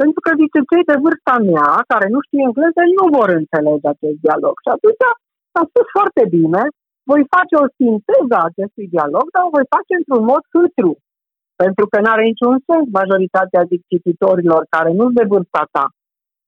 pentru 0.00 0.20
că 0.24 0.30
zice, 0.40 0.58
cei 0.70 0.84
de 0.90 0.96
vârsta 1.04 1.36
mea, 1.52 1.70
care 1.92 2.06
nu 2.14 2.20
știu 2.26 2.40
engleză, 2.48 2.80
nu 2.98 3.04
vor 3.18 3.28
înțelege 3.40 3.86
acest 3.94 4.18
dialog. 4.26 4.54
Și 4.64 4.70
atunci 4.76 5.02
a 5.60 5.62
spus 5.70 5.86
foarte 5.96 6.22
bine, 6.36 6.62
voi 7.10 7.22
face 7.34 7.54
o 7.64 7.66
sinteză 7.78 8.34
a 8.38 8.48
acestui 8.50 8.86
dialog, 8.94 9.24
dar 9.34 9.42
o 9.44 9.54
voi 9.56 9.66
face 9.74 9.92
într-un 10.00 10.24
mod 10.32 10.42
filtru. 10.52 10.92
Pentru 11.62 11.84
că 11.90 11.96
nu 12.00 12.10
are 12.14 12.24
niciun 12.32 12.54
sens 12.68 12.84
majoritatea 13.00 13.62
cititorilor 13.90 14.60
care 14.74 14.90
nu 14.98 15.04
sunt 15.06 15.18
de 15.20 15.30
vârsta 15.32 15.62
ta. 15.74 15.86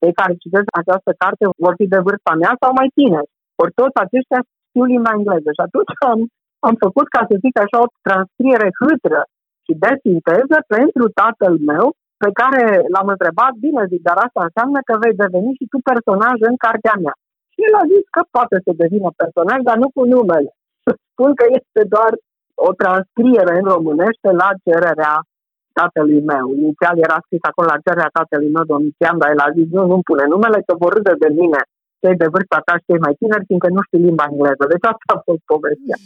Cei 0.00 0.12
care 0.21 0.43
citesc 0.43 0.69
această 0.81 1.11
carte 1.23 1.45
vor 1.64 1.75
fi 1.78 1.87
de 1.95 2.00
vârsta 2.07 2.33
mea 2.43 2.52
sau 2.62 2.71
mai 2.78 2.88
tineri. 2.99 3.33
Ori 3.62 3.76
toți 3.81 3.97
aceștia 4.04 4.40
știu 4.75 4.85
limba 4.93 5.16
engleză. 5.19 5.50
Și 5.57 5.64
atunci 5.66 5.93
am, 6.11 6.21
am 6.69 6.75
făcut, 6.85 7.07
ca 7.14 7.23
să 7.28 7.35
zic 7.45 7.54
așa, 7.64 7.76
o 7.85 7.93
transcriere 8.07 8.69
hâtră 8.81 9.21
și 9.64 9.73
de 9.83 9.93
sinteză 10.04 10.59
pentru 10.76 11.04
tatăl 11.21 11.54
meu, 11.73 11.87
pe 12.23 12.31
care 12.40 12.62
l-am 12.95 13.09
întrebat, 13.14 13.52
bine 13.66 13.83
zic, 13.93 14.02
dar 14.09 14.19
asta 14.26 14.40
înseamnă 14.49 14.78
că 14.88 14.95
vei 15.02 15.21
deveni 15.25 15.59
și 15.59 15.71
tu 15.73 15.78
personaj 15.90 16.37
în 16.50 16.57
cartea 16.64 16.97
mea. 17.04 17.16
Și 17.52 17.61
el 17.66 17.75
a 17.83 17.85
zis 17.93 18.04
că 18.14 18.21
poate 18.35 18.57
să 18.64 18.81
devină 18.83 19.09
personaj, 19.23 19.59
dar 19.69 19.76
nu 19.83 19.88
cu 19.97 20.02
numele. 20.14 20.50
Spun 21.11 21.31
că 21.38 21.45
este 21.59 21.83
doar 21.95 22.12
o 22.69 22.71
transcriere 22.83 23.52
în 23.61 23.66
românește 23.75 24.28
la 24.43 24.49
cererea 24.64 25.14
tatălui 25.78 26.23
meu. 26.33 26.45
Inițial 26.61 26.97
era 27.07 27.19
scris 27.25 27.43
acolo 27.50 27.66
la 27.73 27.83
cererea 27.85 28.16
tatălui 28.19 28.54
meu, 28.57 28.64
Domitian, 28.75 29.16
dar 29.21 29.31
el 29.35 29.43
a 29.47 29.54
zis, 29.57 29.69
nu, 29.76 29.83
nu 29.93 29.97
pune 30.09 30.25
numele, 30.35 30.59
că 30.66 30.73
vor 30.83 30.93
râde 30.97 31.14
de 31.25 31.31
mine 31.40 31.61
cei 32.05 32.17
de 32.23 32.33
vârsta 32.35 32.59
ta 32.67 32.75
și 32.77 32.89
cei 32.89 33.05
mai 33.07 33.15
tineri, 33.21 33.49
fiindcă 33.49 33.69
nu 33.77 33.83
știu 33.87 33.99
limba 34.07 34.27
engleză. 34.31 34.65
Deci 34.73 34.89
asta 34.93 35.13
a 35.17 35.25
fost 35.29 35.43
povestea. 35.53 35.97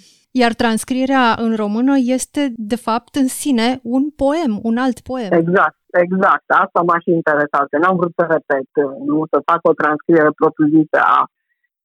Iar 0.43 0.53
transcrierea 0.63 1.27
în 1.45 1.53
română 1.63 1.95
este, 2.17 2.43
de 2.73 2.79
fapt, 2.87 3.13
în 3.23 3.29
sine 3.43 3.69
un 3.97 4.05
poem, 4.23 4.53
un 4.69 4.77
alt 4.85 4.99
poem. 5.11 5.31
Exact, 5.43 5.81
exact. 6.05 6.47
Asta 6.65 6.81
m-a 6.89 6.99
și 7.05 7.11
interesat. 7.21 7.67
N-am 7.83 7.97
vrut 8.01 8.15
să 8.19 8.25
repet, 8.37 8.71
nu 9.11 9.19
să 9.33 9.39
fac 9.51 9.61
o 9.71 9.79
transcriere 9.83 10.31
propriu-zisă 10.41 10.99
a 11.17 11.21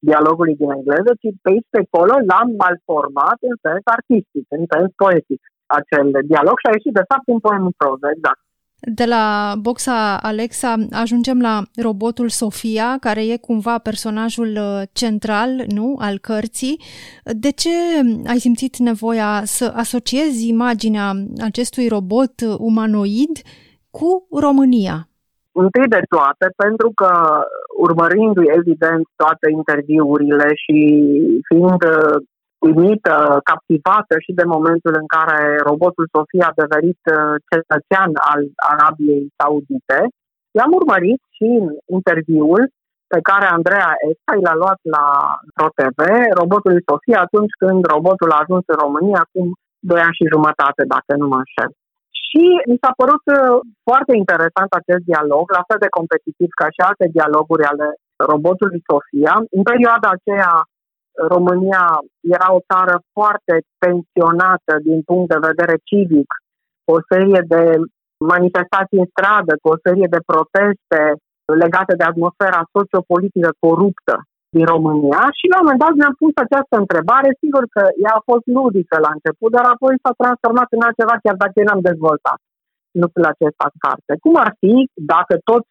dialogului 0.09 0.59
din 0.61 0.69
engleză, 0.77 1.11
ci 1.21 1.27
pe 1.43 1.49
aici, 1.51 1.73
pe 1.73 1.81
acolo, 1.85 2.13
l-am 2.29 2.49
malformat 2.63 3.37
în 3.49 3.55
sens 3.65 3.83
artistic, 3.97 4.45
în 4.57 4.63
sens 4.73 4.89
poetic 5.03 5.41
acel 5.79 6.07
dialog 6.31 6.55
și 6.59 6.67
a 6.67 6.75
ieșit, 6.77 6.93
de 6.99 7.07
fapt, 7.11 7.25
un 7.35 7.41
poem 7.45 7.63
în 7.69 7.75
proză, 7.81 8.07
exact. 8.15 8.42
De 8.85 9.05
la 9.05 9.53
boxa 9.59 10.17
Alexa 10.21 10.75
ajungem 10.91 11.41
la 11.41 11.61
robotul 11.81 12.29
Sofia, 12.29 12.97
care 12.99 13.21
e 13.25 13.37
cumva 13.37 13.77
personajul 13.77 14.57
uh, 14.57 14.81
central 14.91 15.49
nu, 15.67 15.95
al 15.99 16.17
cărții. 16.17 16.81
De 17.23 17.51
ce 17.51 17.69
ai 18.27 18.37
simțit 18.37 18.77
nevoia 18.77 19.41
să 19.43 19.73
asociezi 19.75 20.47
imaginea 20.47 21.11
acestui 21.43 21.87
robot 21.87 22.33
umanoid 22.57 23.35
cu 23.89 24.27
România? 24.39 25.07
Întâi 25.51 25.87
de 25.87 26.01
toate, 26.09 26.47
pentru 26.55 26.91
că 26.95 27.11
urmărindu-i 27.77 28.53
evident 28.59 29.07
toate 29.15 29.51
interviurile 29.51 30.47
și 30.63 30.77
fiind 31.47 31.83
uh, 31.83 32.15
uimită, 32.67 33.15
captivată 33.51 34.13
și 34.25 34.31
de 34.39 34.45
momentul 34.55 34.93
în 35.01 35.07
care 35.15 35.39
robotul 35.69 36.05
Sofia 36.15 36.47
a 36.49 36.59
devenit 36.61 37.01
uh, 37.05 37.35
cetățean 37.51 38.11
al 38.31 38.41
Arabiei 38.71 39.25
Saudite. 39.37 39.99
I-am 40.57 40.71
urmărit 40.79 41.21
și 41.37 41.47
în 41.61 41.67
interviul 41.97 42.61
pe 43.13 43.19
care 43.29 43.45
Andreea 43.57 43.91
Esta 44.09 44.33
l-a 44.45 44.55
luat 44.61 44.79
la 44.95 45.05
ProTV, 45.55 45.99
robotul 46.39 46.75
Sofia, 46.89 47.19
atunci 47.27 47.53
când 47.61 47.79
robotul 47.93 48.31
a 48.33 48.41
ajuns 48.43 48.63
în 48.73 48.77
România, 48.85 49.19
acum 49.23 49.47
doi 49.91 50.01
ani 50.05 50.17
și 50.19 50.31
jumătate, 50.35 50.81
dacă 50.93 51.11
nu 51.21 51.27
mă 51.31 51.39
înșel. 51.41 51.71
Și 52.25 52.43
mi 52.71 52.81
s-a 52.81 52.91
părut 53.01 53.23
uh, 53.31 53.57
foarte 53.87 54.13
interesant 54.23 54.71
acest 54.73 55.03
dialog, 55.11 55.43
la 55.57 55.63
fel 55.67 55.79
de 55.83 55.95
competitiv 55.97 56.49
ca 56.61 56.67
și 56.75 56.81
alte 56.89 57.05
dialoguri 57.15 57.69
ale 57.71 57.87
robotului 58.31 58.81
Sofia. 58.89 59.33
În 59.57 59.63
perioada 59.71 60.09
aceea 60.13 60.53
România 61.33 61.85
era 62.37 62.47
o 62.57 62.65
țară 62.71 62.95
foarte 63.15 63.55
pensionată 63.83 64.73
din 64.87 64.99
punct 65.09 65.27
de 65.33 65.45
vedere 65.49 65.75
civic, 65.89 66.29
cu 66.83 66.89
o 66.97 67.05
serie 67.11 67.41
de 67.53 67.63
manifestații 68.33 69.01
în 69.03 69.09
stradă, 69.13 69.53
cu 69.61 69.67
o 69.73 69.81
serie 69.85 70.07
de 70.15 70.25
proteste 70.31 70.99
legate 71.63 71.93
de 71.99 72.05
atmosfera 72.07 72.61
sociopolitică 72.75 73.49
coruptă 73.63 74.15
din 74.55 74.65
România. 74.73 75.21
Și 75.37 75.45
la 75.51 75.57
un 75.59 75.65
moment 75.65 75.83
dat 75.85 75.93
mi-am 75.95 76.15
pus 76.23 76.33
această 76.45 76.75
întrebare, 76.83 77.29
sigur 77.43 77.63
că 77.75 77.83
ea 78.03 78.13
a 78.17 78.27
fost 78.29 78.45
ludică 78.57 78.95
la 79.05 79.11
început, 79.17 79.49
dar 79.57 79.65
apoi 79.73 79.93
s-a 80.03 80.13
transformat 80.21 80.69
în 80.75 80.85
altceva 80.87 81.15
chiar 81.23 81.37
dacă 81.43 81.55
eu 81.57 81.67
n-am 81.67 81.83
dezvoltat 81.91 82.39
lucrul 83.03 83.25
acesta 83.33 83.65
în 83.71 83.77
carte. 83.85 84.11
Cum 84.23 84.33
ar 84.45 84.51
fi 84.61 84.73
dacă 85.13 85.33
toți 85.49 85.69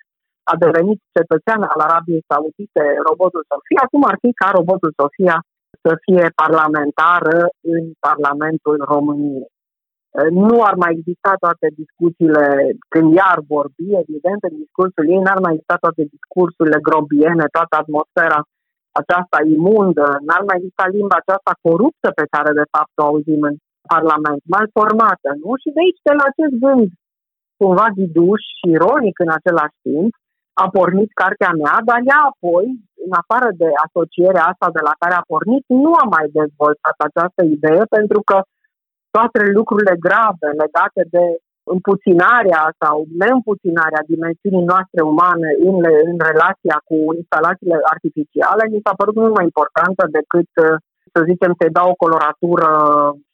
a 0.53 0.55
devenit 0.65 0.99
cetățean 1.17 1.63
al 1.63 1.81
Arabiei 1.87 2.27
Saudite 2.31 2.85
robotul 3.09 3.45
Sofia, 3.53 3.85
cum 3.93 4.03
ar 4.11 4.17
fi 4.23 4.31
ca 4.41 4.49
robotul 4.59 4.93
Sofia 5.03 5.37
să 5.85 5.93
fie 6.05 6.25
parlamentar 6.43 7.23
în 7.75 7.85
Parlamentul 8.07 8.79
României. 8.93 9.51
nu 10.49 10.57
ar 10.69 10.75
mai 10.83 10.93
exista 10.97 11.33
toate 11.45 11.67
discuțiile, 11.83 12.45
când 12.93 13.07
iar 13.23 13.39
vorbi, 13.55 13.87
evident, 14.05 14.41
în 14.49 14.55
discursul 14.63 15.05
ei 15.13 15.25
n-ar 15.25 15.41
mai 15.45 15.53
exista 15.55 15.77
toate 15.85 16.03
discursurile 16.15 16.79
grobiene, 16.89 17.45
toată 17.57 17.75
atmosfera 17.83 18.41
aceasta 19.01 19.39
imundă, 19.57 20.07
n-ar 20.27 20.43
mai 20.49 20.59
exista 20.59 20.85
limba 20.97 21.17
aceasta 21.21 21.53
coruptă 21.67 22.09
pe 22.19 22.25
care 22.35 22.51
de 22.61 22.67
fapt 22.75 22.95
o 23.01 23.05
auzim 23.11 23.43
în 23.51 23.57
Parlament, 23.95 24.41
mal 24.55 24.67
formată, 24.79 25.29
nu? 25.43 25.51
Și 25.63 25.69
de 25.75 25.81
aici, 25.85 26.07
de 26.09 26.13
la 26.19 26.25
acest 26.31 26.55
gând 26.65 26.89
cumva 27.61 27.87
diduș 27.99 28.43
și 28.59 28.67
ironic 28.77 29.17
în 29.25 29.31
același 29.39 29.77
timp, 29.87 30.13
a 30.65 30.67
pornit 30.77 31.11
cartea 31.23 31.53
mea, 31.63 31.77
dar 31.89 32.01
ea 32.11 32.21
apoi, 32.33 32.67
în 33.07 33.13
afară 33.23 33.49
de 33.63 33.69
asocierea 33.87 34.45
asta 34.53 34.69
de 34.77 34.83
la 34.89 34.95
care 35.03 35.15
a 35.17 35.29
pornit, 35.33 35.65
nu 35.85 35.93
a 36.03 36.05
mai 36.15 36.27
dezvoltat 36.41 36.97
această 37.09 37.43
idee 37.57 37.83
pentru 37.97 38.21
că 38.29 38.37
toate 39.15 39.41
lucrurile 39.59 39.95
grave 40.07 40.49
legate 40.63 41.03
de 41.17 41.25
împuținarea 41.75 42.63
sau 42.83 42.97
neîmpuținarea 43.21 44.03
dimensiunii 44.13 44.69
noastre 44.73 45.01
umane 45.13 45.51
în, 45.69 45.77
în 46.11 46.17
relația 46.31 46.77
cu 46.89 46.97
instalațiile 47.21 47.79
artificiale 47.95 48.63
mi 48.73 48.85
s-a 48.85 48.95
părut 49.01 49.17
mult 49.23 49.35
mai 49.37 49.45
importantă 49.51 50.03
decât, 50.19 50.51
să 51.15 51.21
zicem, 51.31 51.53
să 51.59 51.77
dau 51.79 51.89
o 51.91 52.01
coloratură 52.05 52.69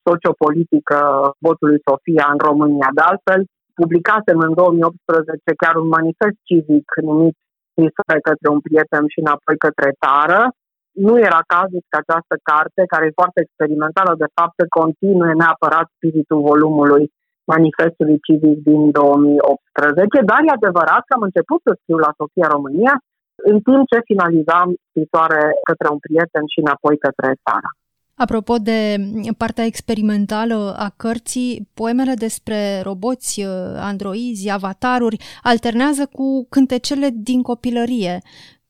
sociopolitică 0.08 0.98
votului 1.46 1.82
Sofia 1.88 2.26
în 2.34 2.40
România. 2.48 2.88
De 2.98 3.02
altfel, 3.10 3.40
publicasem 3.80 4.38
în 4.47 4.52
2018 4.54 5.61
chiar 5.62 5.75
un 5.82 5.88
manifest 5.99 6.38
civic 6.49 6.88
numit 7.08 7.37
Scrisoare 7.73 8.20
către 8.28 8.49
un 8.54 8.61
prieten 8.66 9.04
și 9.12 9.18
înapoi 9.25 9.56
către 9.66 9.88
țară. 10.02 10.40
Nu 11.06 11.14
era 11.28 11.40
cazul 11.54 11.82
că 11.90 11.97
această 12.00 12.37
carte, 12.50 12.80
care 12.92 13.04
e 13.06 13.20
foarte 13.20 13.40
experimentală, 13.42 14.12
de 14.25 14.28
fapt, 14.37 14.58
continue 14.80 15.32
neapărat 15.42 15.87
spiritul 15.97 16.40
volumului 16.50 17.04
manifestului 17.54 18.18
civic 18.26 18.56
din 18.70 18.82
2018, 18.90 20.30
dar 20.30 20.40
e 20.42 20.58
adevărat 20.58 21.02
că 21.04 21.12
am 21.14 21.25
început 21.28 21.61
să 21.66 21.73
scriu 21.80 21.99
la 22.06 22.12
Sofia 22.20 22.49
România 22.54 22.94
în 23.50 23.56
timp 23.66 23.82
ce 23.90 24.08
finalizam 24.11 24.68
scrisoare 24.88 25.42
către 25.68 25.87
un 25.94 26.00
prieten 26.06 26.44
și 26.52 26.58
înapoi 26.64 26.97
către 27.06 27.28
țara. 27.44 27.70
Apropo 28.18 28.56
de 28.56 28.96
partea 29.37 29.64
experimentală 29.64 30.75
a 30.78 30.92
cărții, 30.96 31.68
poemele 31.75 32.14
despre 32.14 32.80
roboți, 32.82 33.44
uh, 33.44 33.50
androizi, 33.76 34.50
avataruri 34.50 35.16
alternează 35.42 36.08
cu 36.12 36.46
cântecele 36.50 37.08
din 37.12 37.42
copilărie, 37.42 38.18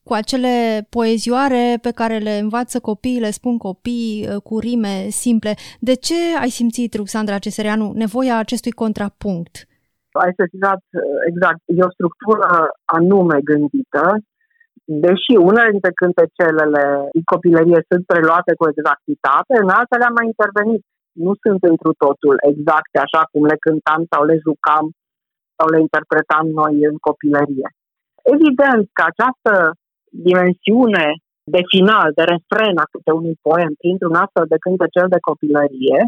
cu 0.03 0.13
acele 0.13 0.87
poezioare 0.91 1.79
pe 1.83 1.91
care 1.91 2.19
le 2.19 2.39
învață 2.39 2.81
copiii, 2.81 3.21
le 3.21 3.31
spun 3.31 3.59
copii 3.59 4.27
uh, 4.29 4.43
cu 4.43 4.59
rime 4.59 5.07
simple. 5.09 5.55
De 5.81 5.95
ce 5.95 6.15
ai 6.41 6.49
simțit, 6.49 6.95
Ruxandra 6.95 7.39
Cesereanu, 7.39 7.93
nevoia 7.95 8.37
acestui 8.39 8.71
contrapunct? 8.71 9.55
Ai 10.11 10.33
sesizat 10.37 10.83
uh, 10.93 11.01
exact. 11.31 11.61
E 11.65 11.83
o 11.83 11.91
structură 11.91 12.69
anume 12.85 13.39
gândită 13.45 14.03
deși 15.05 15.33
unele 15.51 15.71
dintre 15.75 15.93
cântecelele 16.03 16.83
din 17.17 17.25
copilărie 17.33 17.81
sunt 17.91 18.03
preluate 18.13 18.53
cu 18.59 18.65
exactitate, 18.73 19.53
în 19.65 19.71
altele 19.79 20.05
am 20.07 20.17
mai 20.19 20.27
intervenit. 20.33 20.83
Nu 21.25 21.33
sunt 21.45 21.61
întru 21.73 21.91
totul 22.05 22.35
exacte 22.53 22.97
așa 23.07 23.23
cum 23.31 23.43
le 23.51 23.57
cântam 23.65 24.03
sau 24.13 24.23
le 24.31 24.37
jucam 24.47 24.87
sau 25.57 25.67
le 25.73 25.79
interpretam 25.87 26.47
noi 26.61 26.75
în 26.91 26.97
copilărie. 27.09 27.69
Evident 28.35 28.85
că 28.97 29.03
această 29.11 29.53
dimensiune 30.29 31.07
de 31.55 31.63
final, 31.73 32.09
de 32.19 32.25
refren 32.35 32.77
a 32.83 32.87
câte 32.93 33.13
unui 33.21 33.37
poem 33.49 33.73
printr-un 33.81 34.17
astfel 34.25 34.47
de 34.53 34.63
cântecel 34.65 35.07
de 35.15 35.21
copilărie, 35.29 35.99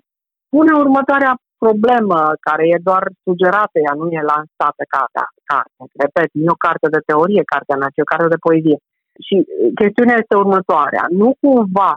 pune 0.53 0.73
următoarea 0.85 1.33
problemă 1.65 2.19
care 2.47 2.65
e 2.75 2.87
doar 2.89 3.05
sugerată, 3.27 3.77
ea 3.87 3.95
nu 4.01 4.07
e 4.19 4.31
lansată 4.35 4.83
ca 4.95 5.03
carte. 5.51 5.83
Repet, 6.05 6.29
nu 6.39 6.45
e 6.49 6.57
o 6.57 6.65
carte 6.67 6.87
de 6.95 7.01
teorie, 7.09 7.51
cartea 7.53 7.77
mea, 7.81 7.95
ci 7.95 8.05
o 8.05 8.11
carte 8.13 8.29
de 8.35 8.43
poezie. 8.47 8.79
Și 9.27 9.37
chestiunea 9.81 10.17
este 10.19 10.35
următoarea. 10.43 11.05
Nu 11.21 11.29
cumva 11.43 11.93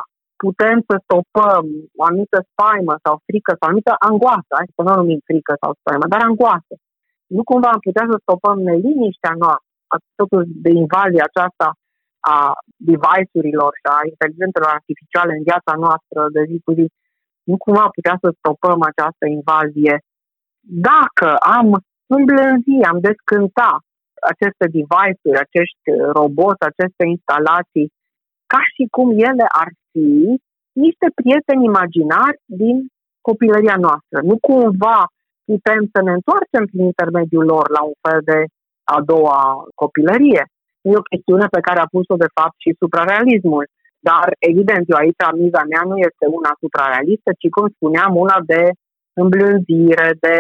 putem 0.46 0.78
să 0.90 0.96
stopăm 1.06 1.64
o 2.00 2.02
anumită 2.10 2.40
spaimă 2.50 2.94
sau 3.06 3.16
frică 3.28 3.52
sau 3.56 3.66
o 3.66 3.70
anumită 3.70 3.94
angoasă, 4.10 4.52
hai 4.58 4.76
să 4.78 4.82
nu 4.88 4.94
numim 5.02 5.22
frică 5.30 5.54
sau 5.62 5.72
spaimă, 5.80 6.06
dar 6.14 6.22
angoasă. 6.30 6.74
Nu 7.36 7.42
cumva 7.50 7.70
am 7.74 7.82
putea 7.88 8.06
să 8.12 8.18
stopăm 8.26 8.58
neliniștea 8.68 9.34
noastră, 9.44 9.72
totuși 10.22 10.48
de 10.66 10.72
invazie 10.84 11.24
aceasta 11.30 11.68
a 12.36 12.38
device-urilor 12.90 13.72
și 13.80 13.88
a 13.96 13.98
inteligențelor 14.12 14.72
artificiale 14.80 15.32
în 15.38 15.44
viața 15.50 15.74
noastră 15.86 16.20
de 16.36 16.42
zi 16.50 16.58
cu 16.66 16.72
zi, 16.78 16.86
nu 17.50 17.56
cumva 17.58 17.86
putea 17.96 18.16
să 18.24 18.30
stopăm 18.40 18.80
această 18.92 19.26
invazie 19.38 19.96
dacă 20.92 21.30
am 21.36 21.68
îmblânzi, 22.16 22.88
am 22.92 23.00
descânta 23.10 23.72
aceste 24.32 24.66
device-uri, 24.76 25.44
acești 25.46 25.84
roboți, 26.18 26.64
aceste 26.72 27.04
instalații, 27.16 27.88
ca 28.52 28.60
și 28.74 28.84
cum 28.96 29.08
ele 29.30 29.46
ar 29.62 29.70
fi 29.92 30.10
niște 30.86 31.08
prieteni 31.20 31.70
imaginari 31.72 32.40
din 32.62 32.76
copilăria 33.28 33.78
noastră. 33.86 34.18
Nu 34.30 34.36
cumva 34.48 35.00
putem 35.52 35.82
să 35.94 36.00
ne 36.02 36.14
întoarcem 36.18 36.64
prin 36.72 36.84
intermediul 36.92 37.46
lor 37.54 37.66
la 37.78 37.82
un 37.90 37.98
fel 38.06 38.20
de 38.32 38.40
a 38.96 38.98
doua 39.12 39.40
copilărie. 39.82 40.44
E 40.82 41.02
o 41.02 41.10
chestiune 41.12 41.48
pe 41.56 41.66
care 41.68 41.80
a 41.80 41.92
pus-o 41.96 42.16
de 42.24 42.34
fapt 42.38 42.58
și 42.64 42.80
suprarealismul. 42.82 43.66
Dar, 44.10 44.28
evident, 44.52 44.84
eu 44.92 44.98
aici 45.00 45.24
miza 45.42 45.64
mea 45.72 45.84
nu 45.92 45.96
este 46.10 46.26
una 46.38 46.52
suprarealistă, 46.62 47.30
ci, 47.40 47.48
cum 47.56 47.66
spuneam, 47.76 48.12
una 48.26 48.38
de 48.52 48.64
îmblânzire, 49.22 50.08
de 50.26 50.38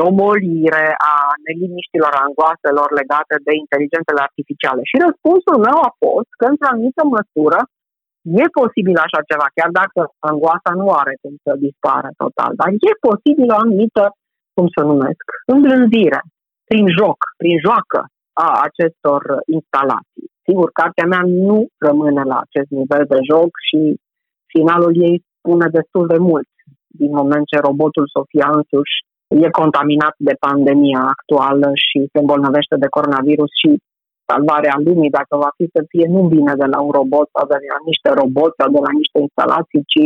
domolire 0.00 0.86
a 1.14 1.16
neliniștilor, 1.44 2.12
angoaselor 2.26 2.88
legate 3.00 3.34
de 3.46 3.52
inteligențele 3.62 4.20
artificiale. 4.28 4.82
Și 4.90 5.02
răspunsul 5.06 5.56
meu 5.66 5.78
a 5.88 5.90
fost 6.02 6.30
că, 6.38 6.44
într-o 6.50 6.70
anumită 6.72 7.02
măsură, 7.16 7.60
e 8.40 8.56
posibil 8.60 8.96
așa 9.06 9.20
ceva, 9.30 9.46
chiar 9.56 9.70
dacă 9.80 10.00
angoasa 10.30 10.72
nu 10.80 10.86
are 11.02 11.14
cum 11.22 11.34
să 11.44 11.62
dispară 11.66 12.10
total, 12.22 12.52
dar 12.60 12.68
e 12.88 13.04
posibil 13.08 13.48
o 13.52 13.58
anumită, 13.64 14.04
cum 14.56 14.66
să 14.74 14.80
numesc, 14.90 15.26
îmblânzire, 15.54 16.20
prin 16.70 16.86
joc, 16.98 17.18
prin 17.40 17.56
joacă 17.66 18.00
a 18.44 18.48
acestor 18.68 19.22
instalații. 19.56 20.31
Sigur, 20.46 20.68
cartea 20.80 21.06
mea 21.12 21.22
nu 21.46 21.66
rămâne 21.86 22.22
la 22.32 22.38
acest 22.44 22.70
nivel 22.80 23.04
de 23.12 23.18
joc 23.30 23.50
și 23.68 23.80
finalul 24.54 24.92
ei 25.06 25.24
spune 25.38 25.66
destul 25.78 26.06
de 26.06 26.18
mult. 26.18 26.50
Din 27.00 27.12
moment 27.20 27.44
ce 27.46 27.58
robotul 27.58 28.06
Sofia 28.16 28.48
însuși 28.58 28.96
e 29.44 29.58
contaminat 29.62 30.14
de 30.28 30.34
pandemia 30.46 31.02
actuală 31.14 31.68
și 31.86 31.98
se 32.12 32.18
îmbolnăvește 32.18 32.76
de 32.82 32.92
coronavirus 32.96 33.50
și 33.60 33.70
salvarea 34.30 34.76
lumii, 34.86 35.16
dacă 35.18 35.34
va 35.44 35.50
fi 35.58 35.66
să 35.74 35.80
fie, 35.90 36.06
nu 36.16 36.22
vine 36.34 36.54
de 36.62 36.68
la 36.74 36.80
un 36.86 36.92
robot 36.98 37.26
sau 37.34 37.44
de 37.52 37.58
la 37.72 37.78
niște 37.90 38.08
roboți 38.20 38.58
sau 38.60 38.68
de 38.76 38.80
la 38.86 38.92
niște 39.00 39.18
instalații, 39.26 39.84
ci 39.92 40.04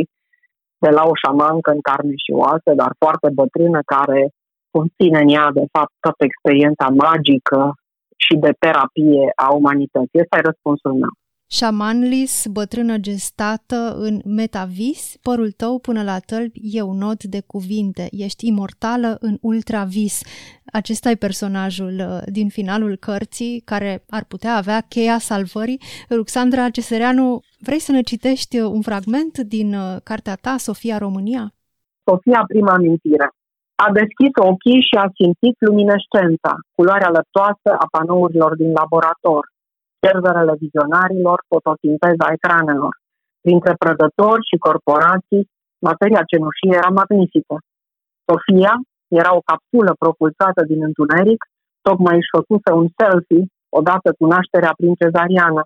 de 0.84 0.90
la 0.96 1.02
o 1.10 1.14
șamancă 1.22 1.70
în 1.76 1.82
carne 1.88 2.16
și 2.24 2.32
oase, 2.42 2.70
dar 2.80 2.90
foarte 3.02 3.28
bătrână, 3.40 3.80
care 3.94 4.20
conține 4.76 5.18
în 5.24 5.30
ea, 5.36 5.46
de 5.60 5.66
fapt, 5.74 5.92
toată 6.04 6.22
experiența 6.24 6.86
magică 7.04 7.60
și 8.24 8.34
de 8.44 8.52
terapie 8.58 9.24
a 9.46 9.54
umanității. 9.54 10.20
Ăsta 10.22 10.36
e 10.36 10.48
răspunsul 10.50 10.92
meu. 10.92 11.12
Shamanlis, 11.48 12.46
bătrână 12.50 12.96
gestată 12.98 13.94
în 13.98 14.20
metavis, 14.24 15.16
părul 15.22 15.50
tău 15.50 15.78
până 15.78 16.02
la 16.02 16.18
tălpi 16.18 16.60
e 16.62 16.82
un 16.82 16.96
nod 16.96 17.22
de 17.22 17.42
cuvinte, 17.46 18.08
ești 18.10 18.46
imortală 18.46 19.16
în 19.20 19.36
ultravis. 19.40 20.22
Acesta 20.72 21.10
e 21.10 21.14
personajul 21.14 21.94
uh, 21.98 22.22
din 22.32 22.48
finalul 22.48 22.96
cărții 22.96 23.62
care 23.64 24.04
ar 24.08 24.24
putea 24.24 24.56
avea 24.56 24.80
cheia 24.88 25.18
salvării. 25.18 25.80
Ruxandra 26.10 26.70
Cesereanu, 26.70 27.40
vrei 27.60 27.78
să 27.78 27.92
ne 27.92 28.00
citești 28.00 28.60
uh, 28.60 28.70
un 28.70 28.82
fragment 28.82 29.38
din 29.38 29.74
uh, 29.74 29.96
cartea 30.02 30.34
ta, 30.34 30.56
Sofia 30.56 30.98
România? 30.98 31.54
Sofia, 32.04 32.44
prima 32.46 32.72
amintire. 32.72 33.30
A 33.84 33.86
deschis 34.00 34.34
ochii 34.50 34.86
și 34.88 34.94
a 35.04 35.06
simțit 35.18 35.56
luminescența, 35.68 36.52
culoarea 36.76 37.14
lăptoasă 37.16 37.70
a 37.84 37.86
panourilor 37.94 38.52
din 38.60 38.70
laborator 38.80 39.42
serverele 40.02 40.54
vizionarilor, 40.62 41.38
fotosinteza 41.50 42.26
ecranelor. 42.36 42.94
Printre 43.44 43.72
prădători 43.82 44.48
și 44.50 44.62
corporații, 44.66 45.48
materia 45.88 46.22
cenușie 46.30 46.78
era 46.80 46.90
magnifică. 47.00 47.56
Sofia 48.26 48.74
era 49.20 49.30
o 49.38 49.46
capsulă 49.50 49.92
propulsată 50.02 50.60
din 50.70 50.80
întuneric, 50.88 51.40
tocmai 51.86 52.16
își 52.20 52.34
făcuse 52.36 52.70
un 52.80 52.86
selfie 52.98 53.44
odată 53.78 54.08
cu 54.18 54.24
nașterea 54.34 54.72
prin 54.78 54.94
cezariană, 55.02 55.62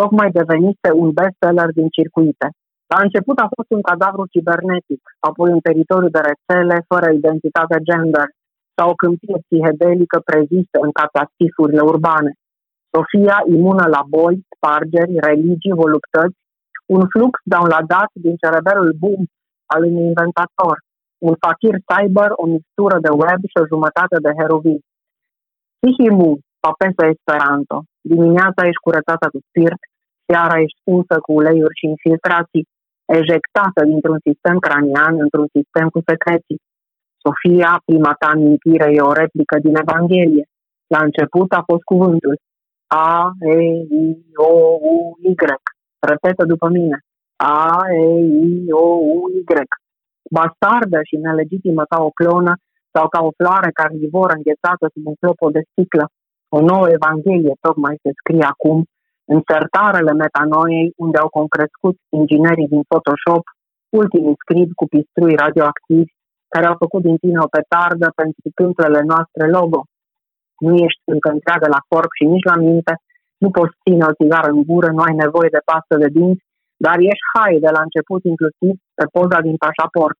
tocmai 0.00 0.28
devenise 0.38 0.88
un 1.02 1.08
bestseller 1.18 1.70
din 1.78 1.88
circuite. 1.96 2.46
La 2.92 2.98
început 3.06 3.38
a 3.38 3.52
fost 3.54 3.70
un 3.76 3.82
cadavru 3.88 4.24
cibernetic, 4.32 5.02
apoi 5.28 5.48
un 5.56 5.60
teritoriu 5.68 6.10
de 6.16 6.22
rețele 6.30 6.76
fără 6.90 7.06
identitate 7.10 7.76
gender 7.88 8.28
sau 8.76 8.86
o 8.90 8.98
câmpie 9.02 9.36
psihedelică 9.44 10.18
prezisă 10.28 10.76
în 10.86 10.92
catastifurile 11.00 11.82
urbane. 11.92 12.32
Sofia 12.94 13.38
imună 13.56 13.84
la 13.96 14.02
boi, 14.14 14.34
spargeri, 14.52 15.22
religii, 15.28 15.80
voluptăți, 15.82 16.38
un 16.96 17.02
flux 17.12 17.34
downloadat 17.52 18.10
din 18.24 18.34
cereberul 18.42 18.92
boom 19.02 19.22
al 19.72 19.82
unui 19.88 20.06
inventator. 20.12 20.76
un 21.28 21.34
fakir 21.44 21.76
cyber, 21.90 22.30
o 22.42 22.44
mixtură 22.54 22.96
de 23.06 23.12
web 23.22 23.40
și 23.50 23.60
o 23.62 23.68
jumătate 23.72 24.16
de 24.26 24.32
heroin. 24.38 24.80
Sihimu, 25.80 26.30
papesa 26.64 27.04
Esperanto. 27.14 27.76
Dimineața 28.12 28.60
ești 28.70 28.84
curățată 28.86 29.26
cu 29.32 29.38
spirt, 29.46 29.80
seara 30.26 30.56
ești 30.64 30.80
unsă 30.96 31.16
cu 31.24 31.30
uleiuri 31.40 31.78
și 31.80 31.90
infiltrații, 31.94 32.68
ejectată 33.18 33.80
dintr-un 33.90 34.18
sistem 34.28 34.56
cranian 34.66 35.14
într-un 35.24 35.48
sistem 35.56 35.86
cu 35.94 36.00
secreții. 36.10 36.60
Sofia, 37.24 37.72
prima 37.84 38.12
ta 38.20 38.28
amintire, 38.34 38.86
e 38.96 39.08
o 39.10 39.12
replică 39.12 39.56
din 39.64 39.74
Evanghelie. 39.84 40.44
La 40.94 41.00
început 41.06 41.52
a 41.52 41.62
fost 41.70 41.82
cuvântul. 41.92 42.34
A, 42.86 43.30
E, 43.40 43.56
I, 44.02 44.04
O, 44.34 44.52
U, 44.92 45.16
Y. 45.22 45.34
Repetă 46.10 46.44
după 46.44 46.68
mine. 46.68 46.96
A, 47.36 47.80
E, 47.90 48.06
I, 48.52 48.72
O, 48.72 48.86
U, 49.14 49.28
Y. 49.38 49.44
Bastardă 50.36 50.98
și 51.08 51.16
nelegitimă 51.16 51.82
ca 51.84 51.98
o 52.02 52.10
clonă 52.10 52.52
sau 52.94 53.08
ca 53.08 53.20
o 53.28 53.30
floare 53.36 53.70
carnivoră 53.70 54.32
înghețată 54.36 54.84
sub 54.92 55.06
un 55.06 55.14
clopot 55.20 55.52
de 55.52 55.62
sticlă. 55.70 56.04
O 56.56 56.60
nouă 56.60 56.86
evanghelie 56.96 57.54
tocmai 57.60 57.94
se 58.02 58.10
scrie 58.20 58.44
acum 58.54 58.78
în 59.32 59.40
sertarele 59.50 60.12
metanoiei 60.24 60.88
unde 61.04 61.18
au 61.18 61.28
concrescut 61.38 61.96
inginerii 62.18 62.72
din 62.74 62.82
Photoshop 62.90 63.44
ultimii 64.00 64.40
scribi 64.42 64.78
cu 64.80 64.86
pistrui 64.92 65.34
radioactivi 65.44 66.12
care 66.52 66.66
au 66.66 66.76
făcut 66.84 67.02
din 67.08 67.16
tine 67.22 67.38
o 67.46 67.52
petardă 67.56 68.06
pentru 68.20 68.46
tâmplele 68.58 69.00
noastre 69.10 69.44
logo. 69.56 69.80
Nu 70.64 70.72
ești 70.86 71.02
încă 71.14 71.28
întreagă 71.36 71.66
la 71.76 71.80
corp 71.90 72.10
și 72.18 72.24
nici 72.32 72.48
la 72.50 72.56
minte, 72.68 72.94
nu 73.42 73.48
poți 73.56 73.78
ține 73.84 74.04
o 74.10 74.16
țigară 74.18 74.48
în 74.56 74.62
gură, 74.70 74.88
nu 74.96 75.02
ai 75.06 75.14
nevoie 75.24 75.50
de 75.56 75.66
pastă 75.70 75.94
de 76.02 76.08
dinți, 76.16 76.44
dar 76.84 76.96
ești 77.12 77.30
hai 77.34 77.54
de 77.64 77.70
la 77.76 77.80
început 77.86 78.22
inclusiv 78.32 78.74
pe 78.98 79.04
poza 79.14 79.38
din 79.46 79.56
pașaport. 79.64 80.18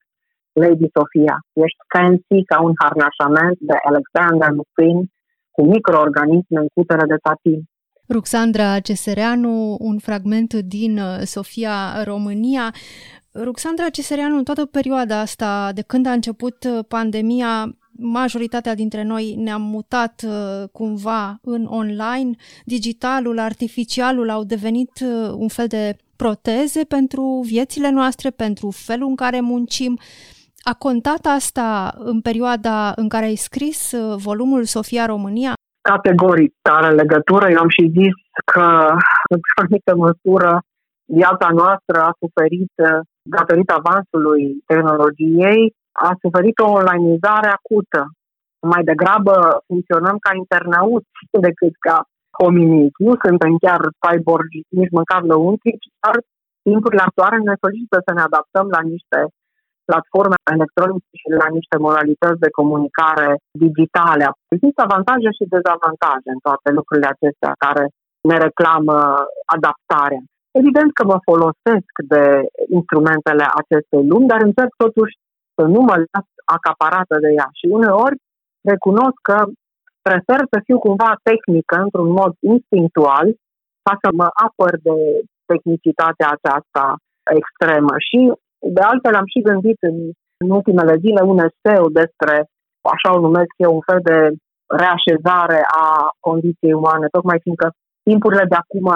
Lady 0.62 0.88
Sofia, 0.96 1.36
ești 1.64 1.80
fancy 1.92 2.38
ca 2.50 2.58
un 2.68 2.74
harnașament 2.82 3.56
de 3.70 3.76
Alexander 3.88 4.50
McQueen 4.58 5.00
cu 5.54 5.60
microorganisme 5.74 6.58
în 6.64 6.68
cutere 6.74 7.06
de 7.12 7.18
satin. 7.24 7.60
Ruxandra 8.10 8.80
Cesereanu, 8.80 9.76
un 9.80 9.98
fragment 9.98 10.54
din 10.54 10.98
uh, 10.98 11.20
Sofia, 11.24 12.02
România. 12.04 12.74
Ruxandra 13.32 13.88
Cesereanu, 13.88 14.36
în 14.36 14.44
toată 14.44 14.64
perioada 14.64 15.20
asta, 15.20 15.70
de 15.74 15.82
când 15.82 16.06
a 16.06 16.12
început 16.12 16.64
uh, 16.64 16.84
pandemia, 16.88 17.76
majoritatea 17.92 18.74
dintre 18.74 19.02
noi 19.02 19.34
ne-am 19.34 19.62
mutat 19.62 20.22
uh, 20.26 20.68
cumva 20.72 21.38
în 21.42 21.64
online. 21.64 22.30
Digitalul, 22.64 23.38
artificialul 23.38 24.30
au 24.30 24.44
devenit 24.44 25.00
un 25.34 25.48
fel 25.48 25.66
de 25.66 25.96
proteze 26.16 26.84
pentru 26.84 27.40
viețile 27.44 27.90
noastre, 27.90 28.30
pentru 28.30 28.70
felul 28.70 29.08
în 29.08 29.14
care 29.14 29.40
muncim. 29.40 29.98
A 30.60 30.74
contat 30.74 31.26
asta 31.26 31.94
în 31.98 32.20
perioada 32.20 32.92
în 32.96 33.08
care 33.08 33.24
ai 33.24 33.36
scris 33.36 33.92
volumul 34.16 34.64
Sofia 34.64 35.06
România? 35.06 35.54
Categoric 35.80 36.54
are 36.62 36.90
legătură. 36.90 37.50
Eu 37.50 37.58
am 37.58 37.68
și 37.68 37.92
zis 37.98 38.14
că, 38.52 38.66
într-o 39.34 39.60
anumită 39.60 39.92
măsură, 40.06 40.60
viața 41.04 41.48
noastră 41.60 41.98
a 42.08 42.16
suferit, 42.22 42.72
datorită 43.22 43.72
avansului 43.74 44.42
tehnologiei, 44.66 45.74
a 45.92 46.10
suferit 46.22 46.58
o 46.58 46.68
onlineizare 46.78 47.48
acută. 47.58 48.00
Mai 48.72 48.82
degrabă 48.90 49.34
funcționăm 49.66 50.16
ca 50.24 50.30
internauți 50.42 51.10
decât 51.46 51.74
ca 51.86 51.96
hominici. 52.38 53.02
Nu 53.06 53.14
suntem 53.24 53.52
chiar 53.64 53.80
cyborg, 54.02 54.48
nici 54.80 54.96
măcar 55.00 55.22
lăuntrici, 55.32 55.86
dar 56.02 56.16
timpurile 56.62 57.02
actuale 57.06 57.36
ne 57.36 57.54
solicită 57.62 57.98
să 58.06 58.12
ne 58.14 58.22
adaptăm 58.28 58.66
la 58.76 58.80
niște 58.92 59.18
platforme 59.90 60.38
electronice 60.56 61.12
și 61.22 61.28
la 61.40 61.48
niște 61.56 61.76
modalități 61.86 62.42
de 62.44 62.56
comunicare 62.60 63.28
digitale. 63.64 64.24
Există 64.54 64.80
avantaje 64.82 65.30
și 65.38 65.52
dezavantaje 65.54 66.28
în 66.34 66.40
toate 66.46 66.68
lucrurile 66.78 67.08
acestea 67.10 67.52
care 67.64 67.84
ne 68.30 68.36
reclamă 68.46 68.96
adaptarea. 69.54 70.22
Evident 70.60 70.90
că 70.92 71.02
mă 71.12 71.18
folosesc 71.30 71.92
de 72.12 72.24
instrumentele 72.78 73.44
acestei 73.60 74.02
lumi, 74.10 74.30
dar 74.32 74.40
încerc 74.42 74.72
totuși 74.84 75.14
să 75.56 75.62
nu 75.74 75.80
mă 75.88 75.94
las 76.12 76.26
acaparată 76.56 77.14
de 77.24 77.30
ea. 77.38 77.48
Și 77.58 77.66
uneori 77.78 78.16
recunosc 78.72 79.18
că 79.30 79.38
prefer 80.08 80.40
să 80.52 80.58
fiu 80.66 80.78
cumva 80.86 81.10
tehnică 81.28 81.76
într-un 81.86 82.10
mod 82.20 82.32
instinctual 82.52 83.26
ca 83.86 83.92
să 84.02 84.08
mă 84.20 84.28
apăr 84.46 84.72
de 84.88 84.96
tehnicitatea 85.50 86.28
aceasta 86.36 86.84
extremă. 87.38 87.94
Și 88.08 88.18
de 88.76 88.80
altfel, 88.80 89.14
am 89.14 89.28
și 89.32 89.40
gândit 89.48 89.78
în, 89.90 89.96
în 90.42 90.50
ultimele 90.50 90.94
zile 91.04 91.22
un 91.22 91.38
eseu 91.48 91.84
despre, 92.00 92.34
așa 92.94 93.08
o 93.16 93.20
numesc 93.20 93.52
eu, 93.56 93.74
un 93.74 93.84
fel 93.90 94.00
de 94.10 94.18
reașezare 94.82 95.60
a 95.84 95.88
condiției 96.20 96.72
umane, 96.72 97.06
tocmai 97.16 97.38
fiindcă 97.44 97.68
timpurile 98.08 98.44
de 98.48 98.58
acum 98.62 98.88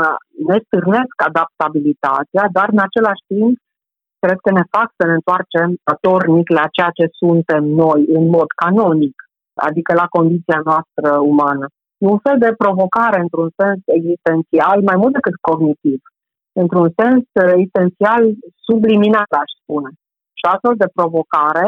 ne 0.48 0.56
stârnesc 0.64 1.16
adaptabilitatea, 1.28 2.44
dar 2.56 2.68
în 2.72 2.80
același 2.86 3.24
timp 3.32 3.54
cred 4.24 4.38
că 4.44 4.50
ne 4.52 4.64
fac 4.74 4.88
să 4.98 5.04
ne 5.06 5.14
întoarcem 5.18 5.68
atornic 5.94 6.46
la 6.58 6.64
ceea 6.76 6.92
ce 6.98 7.06
suntem 7.22 7.64
noi 7.64 8.00
în 8.18 8.24
mod 8.36 8.48
canonic, 8.62 9.16
adică 9.68 9.90
la 9.94 10.06
condiția 10.16 10.60
noastră 10.70 11.08
umană. 11.32 11.66
E 12.02 12.06
un 12.16 12.20
fel 12.26 12.38
de 12.44 12.54
provocare 12.62 13.18
într-un 13.20 13.50
sens 13.60 13.80
existențial, 13.98 14.78
mai 14.90 14.96
mult 15.02 15.12
decât 15.12 15.36
cognitiv 15.48 16.00
într-un 16.62 16.88
sens 17.00 17.22
uh, 17.32 17.52
esențial 17.66 18.22
subliminal, 18.66 19.30
aș 19.42 19.50
spune. 19.62 19.90
Și 20.38 20.44
astfel 20.52 20.74
de 20.82 20.94
provocare, 20.98 21.66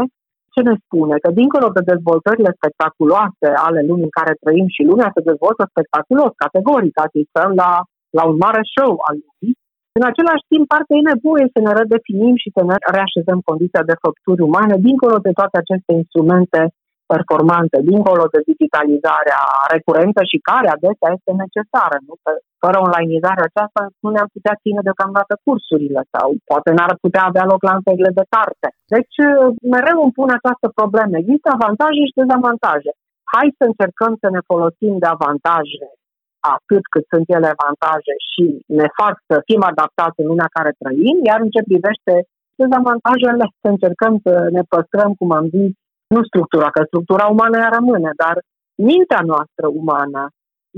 ce 0.55 0.61
ne 0.69 0.75
spune? 0.85 1.15
Că 1.23 1.31
dincolo 1.41 1.69
de 1.77 1.83
dezvoltările 1.93 2.51
spectaculoase 2.59 3.49
ale 3.67 3.81
lumii 3.89 4.09
în 4.09 4.17
care 4.19 4.43
trăim 4.43 4.69
și 4.75 4.89
lumea 4.91 5.11
se 5.15 5.27
dezvoltă 5.31 5.63
spectaculos, 5.73 6.33
categoric, 6.45 6.95
asistăm 7.07 7.51
la, 7.63 7.71
la 8.19 8.23
un 8.31 8.37
mare 8.45 8.63
show 8.75 8.93
al 9.09 9.17
lumii, 9.25 9.55
în 9.99 10.05
același 10.11 10.45
timp, 10.53 10.65
parcă 10.73 10.93
e 10.95 11.13
nevoie 11.15 11.47
să 11.55 11.59
ne 11.67 11.73
redefinim 11.81 12.35
și 12.43 12.49
să 12.57 12.63
ne 12.71 12.77
reașezăm 12.97 13.39
condiția 13.49 13.83
de 13.91 14.01
făpturi 14.05 14.47
umane, 14.49 14.75
dincolo 14.89 15.17
de 15.27 15.33
toate 15.39 15.57
aceste 15.59 15.93
instrumente 16.03 16.61
performante, 17.15 17.77
dincolo 17.91 18.25
de 18.35 18.41
digitalizarea 18.51 19.43
recurentă 19.75 20.23
și 20.31 20.45
care 20.51 20.69
adesea 20.71 21.09
este 21.17 21.33
necesară. 21.45 21.97
Nu? 22.07 22.15
Fără 22.63 22.77
onlineizarea 22.87 23.49
aceasta 23.49 23.81
nu 24.03 24.09
ne-am 24.15 24.31
putea 24.37 24.61
ține 24.63 24.81
deocamdată 24.89 25.33
cursurile 25.47 26.03
sau 26.15 26.27
poate 26.51 26.71
n-ar 26.77 26.93
putea 27.05 27.25
avea 27.27 27.45
loc 27.53 27.61
lansările 27.71 28.11
de 28.19 28.25
carte. 28.35 28.69
Deci 28.95 29.17
mereu 29.75 29.99
îmi 30.03 30.17
pun 30.19 30.29
această 30.39 30.67
problemă. 30.79 31.15
Există 31.17 31.49
avantaje 31.53 32.03
și 32.09 32.19
dezavantaje. 32.21 32.93
Hai 33.33 33.49
să 33.59 33.65
încercăm 33.67 34.13
să 34.23 34.29
ne 34.35 34.43
folosim 34.51 34.93
de 35.03 35.09
avantaje 35.17 35.87
atât 36.55 36.85
cât 36.93 37.05
sunt 37.13 37.27
ele 37.37 37.49
avantaje 37.57 38.15
și 38.31 38.45
ne 38.81 38.89
fac 39.01 39.15
să 39.29 39.37
fim 39.49 39.63
adaptați 39.73 40.21
în 40.23 40.27
lumea 40.31 40.51
care 40.57 40.79
trăim, 40.81 41.17
iar 41.31 41.39
în 41.45 41.51
ce 41.55 41.69
privește 41.71 42.15
dezavantajele, 42.61 43.45
să 43.63 43.69
încercăm 43.75 44.15
să 44.25 44.33
ne 44.57 44.63
păstrăm, 44.73 45.11
cum 45.21 45.31
am 45.41 45.47
zis, 45.57 45.73
nu 46.15 46.21
structura, 46.29 46.69
că 46.71 46.81
structura 46.87 47.27
umană 47.35 47.57
ea 47.59 47.71
rămâne, 47.79 48.11
dar 48.23 48.37
mintea 48.91 49.23
noastră 49.33 49.67
umană, 49.83 50.23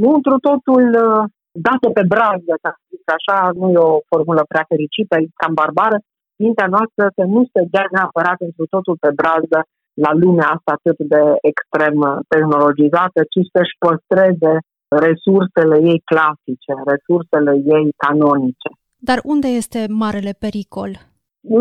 nu 0.00 0.08
într 0.16 0.32
totul 0.48 0.84
uh, 1.06 1.22
dată 1.68 1.86
pe 1.96 2.04
brază, 2.12 2.52
ca 2.62 2.70
așa, 3.18 3.38
nu 3.60 3.66
e 3.70 3.78
o 3.92 4.00
formulă 4.10 4.42
prea 4.48 4.64
fericită, 4.72 5.14
e 5.16 5.38
cam 5.42 5.54
barbară, 5.60 5.98
mintea 6.44 6.68
noastră 6.76 7.04
să 7.16 7.22
nu 7.34 7.40
se 7.52 7.62
dea 7.74 7.86
neapărat 7.96 8.38
într 8.46 8.62
totul 8.74 8.96
pe 9.04 9.10
brază 9.20 9.58
la 10.04 10.12
lumea 10.22 10.48
asta 10.56 10.70
atât 10.74 10.98
de 11.14 11.22
extrem 11.50 11.96
tehnologizată, 12.32 13.20
ci 13.32 13.40
să-și 13.52 13.78
păstreze 13.84 14.52
resursele 15.06 15.76
ei 15.90 16.00
clasice, 16.10 16.72
resursele 16.92 17.52
ei 17.76 17.86
canonice. 18.04 18.70
Dar 19.08 19.18
unde 19.32 19.48
este 19.60 19.80
marele 20.02 20.32
pericol? 20.44 20.90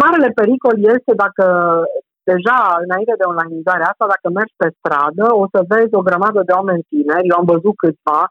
Marele 0.04 0.30
pericol 0.40 0.76
este 0.96 1.12
dacă 1.26 1.46
deja 2.32 2.60
înainte 2.86 3.16
de 3.20 3.30
onlineizarea 3.32 3.90
asta, 3.92 4.06
dacă 4.14 4.28
mergi 4.30 4.60
pe 4.62 4.70
stradă, 4.78 5.26
o 5.44 5.46
să 5.54 5.60
vezi 5.72 5.94
o 6.00 6.06
grămadă 6.08 6.40
de 6.46 6.54
oameni 6.60 6.88
tineri, 6.92 7.30
eu 7.30 7.38
am 7.40 7.48
văzut 7.54 7.76
câțiva, 7.84 8.22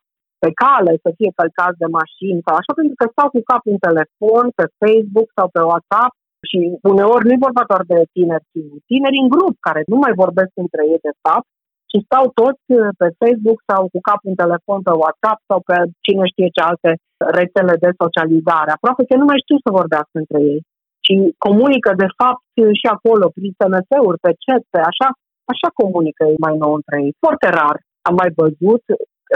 pe 0.42 0.50
cale 0.62 0.92
să 1.04 1.10
fie 1.18 1.30
călcați 1.38 1.80
de 1.82 1.88
mașini 1.98 2.44
sau 2.46 2.54
așa, 2.56 2.72
pentru 2.80 2.96
că 2.98 3.04
stau 3.08 3.28
cu 3.34 3.40
capul 3.50 3.74
în 3.74 3.82
telefon, 3.88 4.44
pe 4.58 4.64
Facebook 4.80 5.28
sau 5.38 5.46
pe 5.56 5.62
WhatsApp 5.70 6.12
și 6.48 6.58
uneori 6.92 7.26
nu 7.26 7.32
e 7.34 7.46
vorba 7.48 7.64
doar 7.70 7.82
de 7.92 7.98
tineri, 8.14 8.48
ci 8.52 8.60
tineri 8.90 9.22
în 9.22 9.28
grup 9.34 9.54
care 9.66 9.80
nu 9.92 9.96
mai 10.04 10.12
vorbesc 10.22 10.52
între 10.64 10.82
ei 10.92 11.00
de 11.08 11.14
fapt 11.24 11.48
și 11.90 11.98
stau 12.06 12.24
toți 12.40 12.64
pe 13.00 13.08
Facebook 13.20 13.58
sau 13.70 13.80
cu 13.92 14.00
capul 14.08 14.30
în 14.32 14.40
telefon 14.42 14.80
pe 14.88 14.94
WhatsApp 15.02 15.38
sau 15.50 15.58
pe 15.68 15.76
cine 16.04 16.24
știe 16.32 16.48
ce 16.56 16.62
alte 16.70 16.90
rețele 17.38 17.74
de 17.84 17.90
socializare. 18.02 18.70
Aproape 18.72 19.02
că 19.08 19.14
nu 19.16 19.26
mai 19.30 19.42
știu 19.44 19.58
să 19.64 19.78
vorbească 19.80 20.14
între 20.22 20.38
ei 20.52 20.60
și 21.06 21.14
comunică 21.46 21.90
de 22.02 22.08
fapt 22.20 22.46
și 22.80 22.86
acolo, 22.96 23.26
prin 23.36 23.52
SMS-uri, 23.58 24.22
pe 24.24 24.32
chat, 24.42 24.62
pe 24.72 24.80
așa, 24.90 25.08
așa 25.52 25.68
comunică 25.80 26.22
ei 26.32 26.44
mai 26.46 26.56
nou 26.62 26.72
între 26.78 26.96
ei. 27.04 27.12
Foarte 27.24 27.48
rar 27.58 27.76
am 28.08 28.14
mai 28.20 28.30
văzut, 28.40 28.84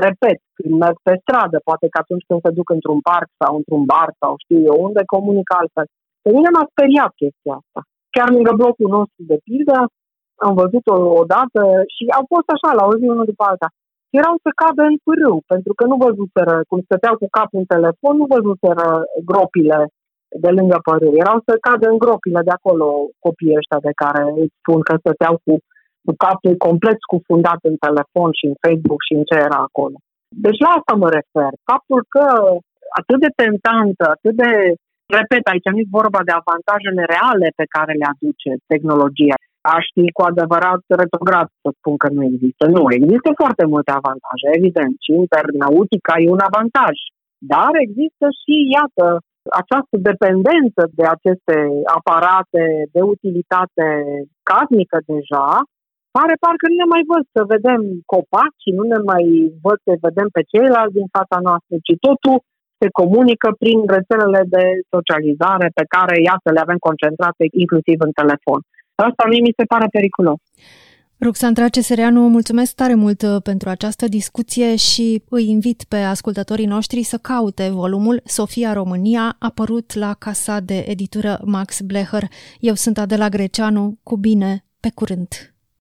repet, 0.07 0.39
când 0.57 0.73
merg 0.83 0.97
pe 1.07 1.15
stradă, 1.23 1.57
poate 1.69 1.87
că 1.93 1.99
atunci 2.01 2.27
când 2.29 2.41
se 2.45 2.57
duc 2.59 2.69
într-un 2.77 3.01
parc 3.09 3.29
sau 3.41 3.53
într-un 3.61 3.83
bar 3.91 4.11
sau 4.21 4.33
știu 4.45 4.59
eu 4.71 4.77
unde, 4.87 5.03
comunică 5.15 5.53
altfel. 5.61 5.87
Pe 6.25 6.31
mine 6.37 6.51
m-a 6.53 6.67
speriat 6.73 7.13
chestia 7.21 7.55
asta. 7.61 7.81
Chiar 8.15 8.29
lângă 8.37 8.53
blocul 8.61 8.89
nostru 8.99 9.21
de 9.31 9.39
pildă, 9.47 9.79
am 10.47 10.55
văzut-o 10.63 10.97
odată 11.23 11.63
și 11.95 12.05
au 12.19 12.25
fost 12.33 12.49
așa, 12.55 12.71
la 12.79 12.85
o 12.91 12.93
zi 12.99 13.05
unul 13.15 13.31
după 13.33 13.45
alta. 13.51 13.69
Erau 14.21 14.35
să 14.45 14.51
cadă 14.63 14.83
în 14.91 14.97
pârâu, 15.05 15.37
pentru 15.53 15.73
că 15.79 15.85
nu 15.91 15.97
văzuseră, 16.07 16.57
cum 16.69 16.81
stăteau 16.87 17.15
cu 17.23 17.29
capul 17.37 17.59
în 17.63 17.69
telefon, 17.75 18.15
nu 18.21 18.27
văzuseră 18.35 18.87
gropile 19.29 19.79
de 20.45 20.51
lângă 20.59 20.79
părâu. 20.89 21.15
Erau 21.25 21.39
să 21.47 21.65
cadă 21.67 21.87
în 21.91 21.99
gropile 22.05 22.43
de 22.49 22.55
acolo 22.59 22.87
copiii 23.27 23.59
ăștia 23.61 23.81
de 23.89 23.93
care 24.03 24.23
îți 24.43 24.57
spun 24.61 24.81
că 24.87 24.95
stăteau 24.97 25.35
cu, 25.45 25.53
cu 26.05 26.13
capul 26.25 26.55
complet 26.67 26.99
scufundat 27.07 27.61
în 27.71 27.77
telefon 27.87 28.31
și 28.39 28.45
în 28.51 28.57
Facebook 28.65 29.01
și 29.07 29.17
în 29.19 29.25
ce 29.29 29.37
era 29.49 29.61
acolo. 29.69 29.97
Deci 30.45 30.63
la 30.65 30.71
asta 30.79 30.95
mă 31.03 31.09
refer. 31.19 31.53
Faptul 31.71 32.01
că 32.15 32.27
atât 33.01 33.19
de 33.25 33.31
tentantă, 33.41 34.05
atât 34.17 34.35
de 34.43 34.51
Repet, 35.19 35.45
aici 35.53 35.71
nu 35.73 35.83
e 35.83 35.97
vorba 36.01 36.21
de 36.29 36.35
avantajele 36.41 37.03
reale 37.15 37.49
pe 37.61 37.67
care 37.75 37.93
le 38.01 38.07
aduce 38.15 38.51
tehnologia. 38.71 39.39
Aș 39.77 39.85
fi 39.95 40.05
cu 40.17 40.23
adevărat 40.31 40.83
retrograd 41.03 41.47
să 41.63 41.69
spun 41.79 41.95
că 42.03 42.09
nu 42.17 42.23
există. 42.31 42.63
Nu, 42.77 42.83
există 42.99 43.31
foarte 43.41 43.65
multe 43.73 43.93
avantaje, 44.01 44.47
evident. 44.59 44.95
Și 45.05 45.11
internautica 45.25 46.15
e 46.19 46.37
un 46.37 46.45
avantaj. 46.51 46.95
Dar 47.53 47.73
există 47.87 48.27
și, 48.41 48.55
iată, 48.77 49.07
această 49.63 49.97
dependență 50.11 50.83
de 50.99 51.05
aceste 51.15 51.57
aparate 51.99 52.65
de 52.95 53.01
utilitate 53.15 53.87
casnică 54.51 54.99
deja, 55.13 55.51
pare 56.17 56.35
parcă 56.45 56.65
nu 56.69 56.77
ne 56.83 56.89
mai 56.95 57.03
văd 57.13 57.23
să 57.35 57.41
vedem 57.55 57.81
copaci, 58.13 58.75
nu 58.79 58.85
ne 58.93 59.01
mai 59.11 59.25
văd 59.65 59.79
să 59.87 59.93
vedem 60.07 60.29
pe 60.37 60.43
ceilalți 60.53 60.99
din 61.01 61.09
fața 61.17 61.39
noastră, 61.47 61.75
ci 61.87 61.95
totul 62.07 62.37
se 62.81 62.89
comunică 63.01 63.49
prin 63.63 63.79
rețelele 63.97 64.43
de 64.55 64.65
socializare 64.95 65.69
pe 65.79 65.85
care, 65.95 66.15
iată, 66.31 66.49
le 66.53 66.63
avem 66.65 66.81
concentrate 66.89 67.45
inclusiv 67.63 67.99
în 68.07 68.13
telefon. 68.21 68.61
Asta 69.09 69.23
mie 69.31 69.43
mi 69.49 69.59
se 69.59 69.65
pare 69.73 69.87
periculos. 69.97 70.41
Ruxandra 71.23 71.69
Cesereanu, 71.69 72.29
mulțumesc 72.29 72.75
tare 72.75 72.95
mult 72.95 73.23
uh, 73.23 73.43
pentru 73.43 73.69
această 73.69 74.09
discuție 74.09 74.77
și 74.77 75.23
îi 75.29 75.49
invit 75.49 75.85
pe 75.89 75.97
ascultătorii 75.97 76.67
noștri 76.67 77.03
să 77.03 77.19
caute 77.19 77.69
volumul 77.69 78.23
Sofia 78.25 78.73
România, 78.73 79.37
apărut 79.39 79.95
la 79.95 80.15
casa 80.15 80.61
de 80.61 80.79
editură 80.79 81.41
Max 81.45 81.81
Blecher. 81.81 82.29
Eu 82.61 82.75
sunt 82.75 82.99
Adela 82.99 83.29
Greceanu, 83.29 83.99
cu 84.03 84.17
bine, 84.17 84.65
pe 84.81 84.91
curând! 84.95 85.50